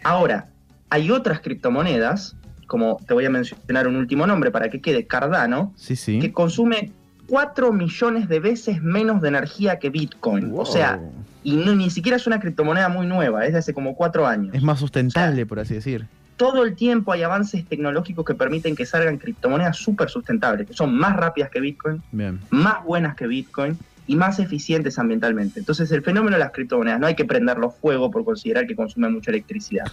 Ahora, 0.05 0.47
hay 0.89 1.11
otras 1.11 1.41
criptomonedas, 1.41 2.37
como 2.67 2.97
te 3.05 3.13
voy 3.13 3.25
a 3.25 3.29
mencionar 3.29 3.89
un 3.89 3.97
último 3.97 4.25
nombre 4.25 4.51
para 4.51 4.69
que 4.69 4.79
quede 4.79 5.05
Cardano, 5.05 5.73
que 6.05 6.31
consume 6.31 6.93
4 7.27 7.73
millones 7.73 8.29
de 8.29 8.39
veces 8.39 8.81
menos 8.81 9.21
de 9.21 9.27
energía 9.27 9.79
que 9.79 9.89
Bitcoin. 9.89 10.53
O 10.55 10.65
sea, 10.65 11.01
y 11.43 11.57
ni 11.57 11.89
siquiera 11.89 12.15
es 12.15 12.25
una 12.25 12.39
criptomoneda 12.39 12.87
muy 12.87 13.05
nueva, 13.05 13.45
es 13.45 13.51
de 13.51 13.59
hace 13.59 13.73
como 13.73 13.95
4 13.97 14.25
años. 14.25 14.55
Es 14.55 14.63
más 14.63 14.79
sustentable, 14.79 15.45
por 15.45 15.59
así 15.59 15.73
decir. 15.73 16.07
Todo 16.37 16.63
el 16.63 16.75
tiempo 16.75 17.13
hay 17.13 17.23
avances 17.23 17.65
tecnológicos 17.65 18.25
que 18.25 18.35
permiten 18.35 18.75
que 18.75 18.85
salgan 18.85 19.17
criptomonedas 19.17 19.77
súper 19.77 20.09
sustentables, 20.09 20.67
que 20.67 20.73
son 20.73 20.93
más 20.95 21.15
rápidas 21.15 21.49
que 21.49 21.61
Bitcoin, 21.61 22.01
más 22.49 22.83
buenas 22.83 23.15
que 23.15 23.25
Bitcoin 23.25 23.77
y 24.07 24.15
más 24.15 24.39
eficientes 24.39 24.99
ambientalmente. 24.99 25.59
Entonces 25.59 25.91
el 25.91 26.03
fenómeno 26.03 26.35
de 26.35 26.43
las 26.43 26.51
criptomonedas 26.51 26.99
no 26.99 27.07
hay 27.07 27.15
que 27.15 27.25
prenderlo 27.25 27.71
fuego 27.71 28.11
por 28.11 28.25
considerar 28.25 28.67
que 28.67 28.75
consumen 28.75 29.13
mucha 29.13 29.31
electricidad. 29.31 29.85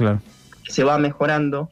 Se 0.68 0.84
va 0.84 0.98
mejorando 0.98 1.70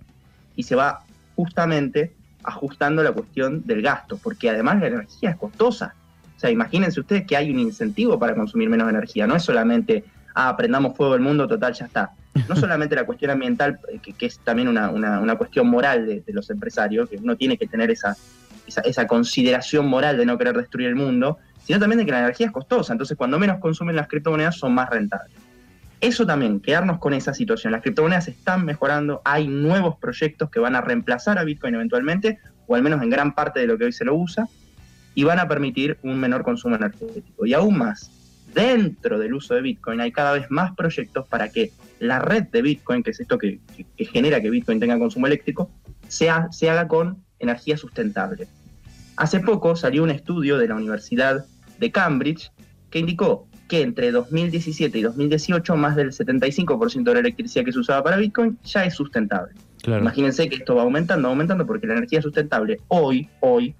y 0.55 0.63
se 0.63 0.77
va 0.77 1.03
justamente 1.35 2.13
ajustando 2.43 3.03
la 3.03 3.13
cuestión 3.13 3.67
del 3.67 3.83
gasto, 3.83 4.19
porque 4.23 4.51
además 4.51 4.81
la 4.81 4.87
energía 4.87 5.31
es 5.31 5.37
costosa. 5.37 5.95
O 6.37 6.41
sea, 6.41 6.51
imagínense 6.51 7.01
ustedes 7.01 7.27
que 7.27 7.37
hay 7.37 7.51
un 7.51 7.59
incentivo 7.59 8.19
para 8.19 8.35
consumir 8.35 8.71
menos 8.71 8.89
energía, 8.89 9.27
no 9.27 9.37
es 9.37 9.43
solamente, 9.43 10.05
ah, 10.35 10.57
prendamos 10.57 10.97
fuego 10.97 11.15
el 11.15 11.21
mundo, 11.21 11.47
total, 11.47 11.75
ya 11.75 11.85
está. 11.87 12.13
No 12.49 12.57
solamente 12.57 12.95
la 12.95 13.05
cuestión 13.05 13.31
ambiental, 13.31 13.79
eh, 13.93 13.99
que, 13.99 14.27
es 14.27 14.39
también 14.41 14.69
una, 14.69 15.37
cuestión 15.37 15.69
moral 15.69 16.07
de, 16.07 16.33
los 16.33 16.51
empresarios, 16.51 17.09
que 17.09 17.17
uno 17.17 17.37
tiene 17.37 17.57
que 17.57 17.67
tener 17.67 17.91
esa, 17.91 18.17
esa 18.67 19.07
consideración 19.07 19.87
moral 19.87 20.17
de 20.17 20.27
no 20.27 20.39
querer 20.39 20.57
destruir 20.57 20.89
el 20.89 20.97
mundo, 20.97 21.39
sino 21.65 21.79
también 21.79 21.99
de 21.99 22.07
que 22.07 22.13
la 22.13 22.21
energía 22.21 22.47
es 22.47 22.53
costosa. 22.53 22.93
Entonces, 22.93 23.17
cuando 23.17 23.39
menos 23.39 23.59
consumen 23.59 23.97
las 23.97 24.09
criptomonedas, 24.09 24.57
son 24.57 24.75
más 24.75 24.91
rentables. 24.91 25.37
Eso 26.01 26.25
también, 26.25 26.61
quedarnos 26.61 26.99
con 26.99 27.13
esa 27.13 27.35
situación. 27.35 27.73
Las 27.73 27.83
criptomonedas 27.83 28.27
están 28.29 28.65
mejorando, 28.65 29.21
hay 29.25 29.47
nuevos 29.47 29.97
proyectos 29.99 30.49
que 30.51 30.59
van 30.59 30.75
a 30.75 30.81
reemplazar 30.81 31.39
a 31.39 31.45
Bitcoin 31.45 31.75
eventualmente, 31.75 32.39
o 32.67 32.75
al 32.75 32.83
menos 32.83 33.03
en 33.03 33.11
gran 33.11 33.35
parte 33.35 33.61
de 33.61 33.67
lo 33.67 33.77
que 33.77 33.85
hoy 33.85 33.93
se 33.93 34.07
lo 34.07 34.15
usa, 34.15 34.49
y 35.15 35.25
van 35.25 35.39
a 35.39 35.47
permitir 35.47 35.99
un 36.03 36.19
menor 36.19 36.43
consumo 36.43 36.77
energético. 36.77 37.45
Y 37.45 37.53
aún 37.53 37.77
más, 37.77 38.11
dentro 38.55 39.19
del 39.19 39.35
uso 39.35 39.55
de 39.55 39.61
Bitcoin 39.61 40.01
hay 40.01 40.11
cada 40.11 40.33
vez 40.33 40.51
más 40.51 40.75
proyectos 40.75 41.27
para 41.29 41.51
que 41.51 41.73
la 42.01 42.19
red 42.19 42.45
de 42.45 42.63
Bitcoin, 42.63 43.03
que 43.03 43.11
es 43.11 43.21
esto 43.21 43.39
que, 43.39 43.61
genera 43.99 44.41
que 44.41 44.51
Bitcoin 44.51 44.81
tenga 44.81 44.99
consumo 44.99 45.27
eléctrico, 45.27 45.71
sea, 46.09 46.49
se 46.51 46.69
haga 46.69 46.89
con 46.89 47.23
energía 47.39 47.77
sustentable. 47.77 48.49
Hace 49.17 49.41
poco 49.41 49.77
salió 49.77 50.03
un 50.03 50.11
estudio 50.11 50.59
de 50.59 50.67
la 50.67 50.75
Universidad 50.75 51.45
de 51.79 51.93
Cambridge 51.93 52.51
que 52.91 52.99
indicó 52.99 53.47
que 53.69 53.83
entre 53.83 54.11
2017 54.11 54.99
y 54.99 55.03
2018 55.03 55.77
más 55.77 55.95
del 55.95 56.11
75% 56.11 57.05
de 57.05 57.15
la 57.15 57.21
electricidad 57.21 57.65
que 57.65 57.73
se 57.73 57.79
usaba 57.79 58.03
para 58.03 58.17
Bitcoin 58.17 58.59
ya 58.65 58.85
es 58.85 58.95
sustentable. 58.95 59.55
Imagínense 59.87 60.49
que 60.49 60.57
esto 60.57 60.75
va 60.75 60.83
aumentando, 60.83 61.29
aumentando, 61.29 61.67
porque 61.67 61.87
la 61.87 61.95
energía 61.95 62.21
sustentable 62.21 62.81
hoy, 62.89 63.29
hoy, 63.41 63.75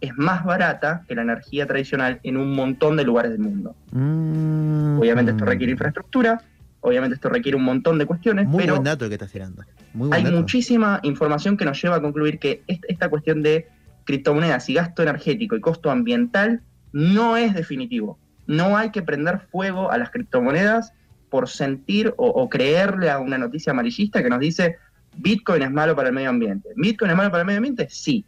es 0.00 0.16
más 0.16 0.44
barata 0.44 1.04
que 1.06 1.14
la 1.14 1.22
energía 1.22 1.66
tradicional 1.66 2.20
en 2.22 2.36
un 2.36 2.52
montón 2.54 2.96
de 2.96 3.04
lugares 3.04 3.32
del 3.32 3.40
mundo. 3.40 3.74
Mm. 3.92 4.98
Obviamente 4.98 5.32
esto 5.32 5.44
requiere 5.44 5.72
infraestructura, 5.72 6.42
obviamente 6.80 7.14
esto 7.14 7.28
requiere 7.28 7.56
un 7.56 7.64
montón 7.64 7.98
de 7.98 8.06
cuestiones, 8.06 8.46
Muy 8.46 8.62
pero 8.62 8.74
buen 8.74 8.84
dato 8.84 9.08
que 9.08 9.14
estás 9.14 9.32
tirando. 9.32 9.62
hay 10.10 10.24
muchísima 10.24 11.00
información 11.02 11.56
que 11.56 11.64
nos 11.64 11.80
lleva 11.80 11.96
a 11.96 12.02
concluir 12.02 12.38
que 12.38 12.62
esta 12.66 13.08
cuestión 13.08 13.42
de 13.42 13.68
criptomonedas 14.04 14.68
y 14.68 14.74
gasto 14.74 15.02
energético 15.02 15.56
y 15.56 15.60
costo 15.60 15.90
ambiental 15.90 16.62
no 16.92 17.36
es 17.36 17.54
definitivo. 17.54 18.18
No 18.46 18.76
hay 18.76 18.90
que 18.90 19.02
prender 19.02 19.40
fuego 19.52 19.90
a 19.90 19.98
las 19.98 20.10
criptomonedas 20.10 20.92
por 21.28 21.48
sentir 21.48 22.12
o, 22.16 22.48
creerle 22.48 23.08
a 23.08 23.20
una 23.20 23.38
noticia 23.38 23.70
amarillista 23.70 24.22
que 24.22 24.28
nos 24.28 24.40
dice 24.40 24.76
Bitcoin 25.16 25.62
es 25.62 25.70
malo 25.70 25.94
para 25.94 26.08
el 26.08 26.14
medio 26.14 26.30
ambiente. 26.30 26.68
¿Bitcoin 26.76 27.12
es 27.12 27.16
malo 27.16 27.30
para 27.30 27.42
el 27.42 27.46
medio 27.46 27.58
ambiente? 27.58 27.86
Sí. 27.88 28.24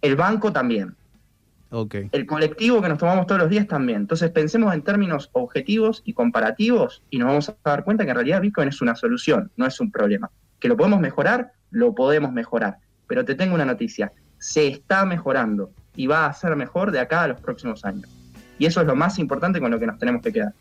El 0.00 0.14
banco 0.14 0.52
también. 0.52 0.94
Okay. 1.72 2.08
El 2.10 2.26
colectivo 2.26 2.82
que 2.82 2.88
nos 2.88 2.98
tomamos 2.98 3.26
todos 3.26 3.40
los 3.40 3.50
días 3.50 3.66
también. 3.66 3.98
Entonces 4.00 4.30
pensemos 4.30 4.74
en 4.74 4.82
términos 4.82 5.30
objetivos 5.32 6.02
y 6.04 6.14
comparativos 6.14 7.02
y 7.10 7.18
nos 7.18 7.28
vamos 7.28 7.48
a 7.48 7.56
dar 7.64 7.84
cuenta 7.84 8.04
que 8.04 8.10
en 8.10 8.16
realidad 8.16 8.40
Bitcoin 8.40 8.68
es 8.68 8.80
una 8.80 8.96
solución, 8.96 9.50
no 9.56 9.66
es 9.66 9.78
un 9.80 9.92
problema. 9.92 10.30
Que 10.58 10.68
lo 10.68 10.76
podemos 10.76 11.00
mejorar, 11.00 11.52
lo 11.70 11.94
podemos 11.94 12.32
mejorar. 12.32 12.78
Pero 13.06 13.24
te 13.24 13.36
tengo 13.36 13.54
una 13.54 13.64
noticia, 13.64 14.12
se 14.38 14.66
está 14.66 15.04
mejorando 15.04 15.70
y 15.94 16.08
va 16.08 16.26
a 16.26 16.32
ser 16.32 16.56
mejor 16.56 16.90
de 16.90 16.98
acá 16.98 17.22
a 17.22 17.28
los 17.28 17.40
próximos 17.40 17.84
años. 17.84 18.08
Y 18.58 18.66
eso 18.66 18.80
es 18.80 18.86
lo 18.86 18.96
más 18.96 19.18
importante 19.18 19.60
con 19.60 19.70
lo 19.70 19.78
que 19.78 19.86
nos 19.86 19.98
tenemos 19.98 20.22
que 20.22 20.32
quedar. 20.32 20.52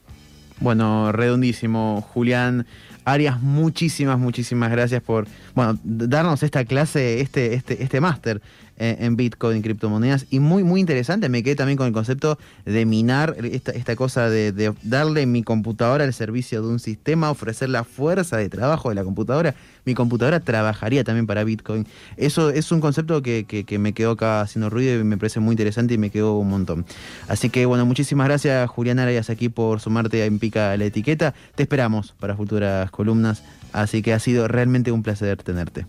Bueno, 0.60 1.12
redondísimo, 1.12 2.02
Julián. 2.14 2.66
Arias, 3.06 3.42
muchísimas, 3.42 4.20
muchísimas 4.20 4.70
gracias 4.70 5.02
por 5.02 5.26
bueno, 5.56 5.80
darnos 5.84 6.44
esta 6.44 6.66
clase, 6.66 7.22
este, 7.22 7.54
este, 7.54 7.82
este 7.82 8.02
máster 8.02 8.42
en 8.80 9.16
Bitcoin, 9.16 9.62
criptomonedas. 9.62 10.26
Y 10.30 10.40
muy, 10.40 10.64
muy 10.64 10.80
interesante, 10.80 11.30
me 11.30 11.44
quedé 11.44 11.56
también 11.56 11.78
con 11.78 11.88
el 11.88 11.94
concepto 11.94 12.40
de 12.66 12.86
minar, 12.86 13.36
esta, 13.44 13.72
esta 13.72 13.96
cosa 13.96 14.30
de, 14.30 14.74
darle 14.84 15.26
mi 15.26 15.44
computadora 15.44 16.06
al 16.06 16.14
servicio 16.14 16.62
de 16.62 16.68
un 16.70 16.80
sistema, 16.80 17.30
ofrecer 17.30 17.70
la 17.70 17.84
fuerza 17.84 18.38
de 18.38 18.50
trabajo 18.50 18.90
de 18.90 18.96
la 18.96 19.04
computadora. 19.04 19.56
Mi 19.86 19.94
computadora 19.94 20.40
trabajaría 20.40 21.04
también 21.04 21.28
para 21.28 21.44
Bitcoin. 21.44 21.86
Eso 22.18 22.50
es 22.50 22.72
un 22.72 22.80
concepto 22.80 23.22
que, 23.22 23.46
que, 23.46 23.80
me 23.80 23.94
quedó 23.94 24.12
acá 24.12 24.42
haciendo 24.42 24.70
ruido 24.70 25.00
y 25.00 25.04
me 25.04 25.18
parece 25.18 25.40
muy 25.40 25.54
interesante 25.54 25.94
y 25.94 25.98
me 25.98 26.10
quedó 26.10 26.38
un 26.38 26.50
montón. 26.50 26.86
Así 27.28 27.50
que 27.50 27.66
bueno, 27.66 27.86
muchísimas 27.86 28.28
gracias 28.28 28.70
Julián 28.70 29.00
Arias 29.00 29.30
aquí 29.30 29.50
por 29.50 29.80
sumarte 29.80 30.26
a 30.26 30.30
Pica 30.40 30.78
la 30.78 30.86
Etiqueta. 30.86 31.34
Te 31.56 31.64
esperamos 31.64 32.14
para 32.20 32.36
futuras 32.36 32.92
columnas. 32.92 33.44
Así 33.74 34.02
que 34.02 34.14
ha 34.14 34.20
sido 34.20 34.48
realmente 34.48 34.92
un 34.92 35.04
placer 35.04 35.42
tenerte. 35.44 35.86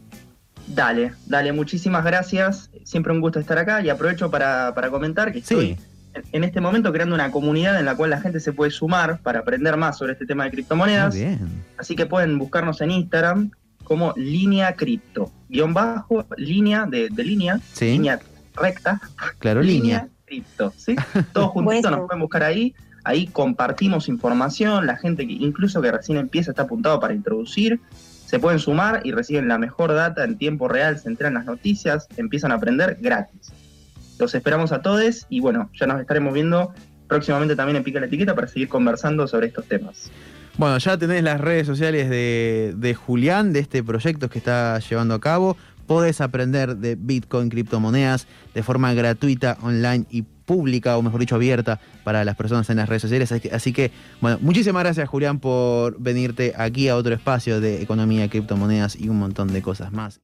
Dale, 0.74 1.12
dale, 1.26 1.52
muchísimas 1.52 2.04
gracias. 2.04 2.70
Siempre 2.84 3.12
un 3.12 3.20
gusto 3.20 3.40
estar 3.40 3.58
acá 3.58 3.82
y 3.82 3.88
aprovecho 3.88 4.30
para, 4.30 4.72
comentar 4.90 5.32
que 5.32 5.40
estoy 5.40 5.76
en, 6.32 6.44
este 6.44 6.60
momento 6.60 6.92
creando 6.92 7.14
una 7.14 7.30
comunidad 7.30 7.78
en 7.78 7.86
la 7.86 7.96
cual 7.96 8.10
la 8.10 8.20
gente 8.20 8.40
se 8.40 8.52
puede 8.52 8.70
sumar 8.70 9.20
para 9.20 9.40
aprender 9.40 9.76
más 9.76 9.98
sobre 9.98 10.12
este 10.12 10.26
tema 10.26 10.44
de 10.44 10.50
criptomonedas. 10.50 11.16
Así 11.76 11.96
que 11.96 12.06
pueden 12.06 12.38
buscarnos 12.38 12.80
en 12.80 12.92
Instagram 12.92 13.50
como 13.82 14.12
línea 14.16 14.76
cripto, 14.76 15.32
guion 15.48 15.74
bajo, 15.74 16.24
línea 16.36 16.86
de, 16.86 17.10
línea, 17.16 17.60
línea 17.80 18.20
recta. 18.54 19.00
Claro, 19.40 19.62
línea. 19.62 20.08
cripto, 20.24 20.72
¿sí? 20.76 20.94
Todos 21.32 21.50
juntitos 21.50 21.90
nos 21.90 22.06
pueden 22.06 22.20
buscar 22.20 22.44
ahí. 22.44 22.74
Ahí 23.02 23.26
compartimos 23.26 24.08
información, 24.08 24.86
la 24.86 24.96
gente 24.96 25.26
que 25.26 25.32
incluso 25.32 25.80
que 25.82 25.90
recién 25.90 26.18
empieza 26.18 26.52
está 26.52 26.62
apuntado 26.62 27.00
para 27.00 27.14
introducir 27.14 27.80
se 28.30 28.38
pueden 28.38 28.60
sumar 28.60 29.00
y 29.02 29.10
reciben 29.10 29.48
la 29.48 29.58
mejor 29.58 29.92
data 29.92 30.22
en 30.22 30.38
tiempo 30.38 30.68
real, 30.68 30.96
se 31.00 31.08
enteran 31.08 31.34
las 31.34 31.46
noticias, 31.46 32.06
empiezan 32.16 32.52
a 32.52 32.54
aprender 32.54 32.96
gratis. 33.00 33.52
Los 34.20 34.36
esperamos 34.36 34.70
a 34.70 34.82
todos 34.82 35.26
y 35.28 35.40
bueno, 35.40 35.68
ya 35.74 35.88
nos 35.88 36.00
estaremos 36.00 36.32
viendo 36.32 36.72
próximamente 37.08 37.56
también 37.56 37.78
en 37.78 37.82
Pica 37.82 37.98
la 37.98 38.06
Etiqueta 38.06 38.36
para 38.36 38.46
seguir 38.46 38.68
conversando 38.68 39.26
sobre 39.26 39.48
estos 39.48 39.66
temas. 39.66 40.12
Bueno, 40.56 40.78
ya 40.78 40.96
tenés 40.96 41.24
las 41.24 41.40
redes 41.40 41.66
sociales 41.66 42.08
de, 42.08 42.72
de 42.76 42.94
Julián, 42.94 43.52
de 43.52 43.58
este 43.58 43.82
proyecto 43.82 44.30
que 44.30 44.38
está 44.38 44.78
llevando 44.78 45.14
a 45.14 45.20
cabo 45.20 45.56
podés 45.90 46.20
aprender 46.20 46.76
de 46.76 46.94
Bitcoin, 46.94 47.48
criptomonedas, 47.48 48.28
de 48.54 48.62
forma 48.62 48.94
gratuita, 48.94 49.58
online 49.60 50.06
y 50.08 50.22
pública, 50.50 50.98
o 50.98 51.02
mejor 51.02 51.20
dicho, 51.20 51.36
abierta 51.36 51.78
para 52.02 52.24
las 52.24 52.34
personas 52.34 52.68
en 52.70 52.78
las 52.78 52.88
redes 52.88 53.02
sociales. 53.02 53.30
Así 53.52 53.72
que, 53.72 53.92
bueno, 54.20 54.36
muchísimas 54.40 54.82
gracias, 54.82 55.08
Julián, 55.08 55.38
por 55.38 55.96
venirte 56.00 56.54
aquí 56.56 56.88
a 56.88 56.96
otro 56.96 57.14
espacio 57.14 57.60
de 57.60 57.80
economía, 57.82 58.28
criptomonedas 58.28 58.96
y 58.96 59.08
un 59.08 59.20
montón 59.20 59.52
de 59.52 59.62
cosas 59.62 59.92
más. 59.92 60.18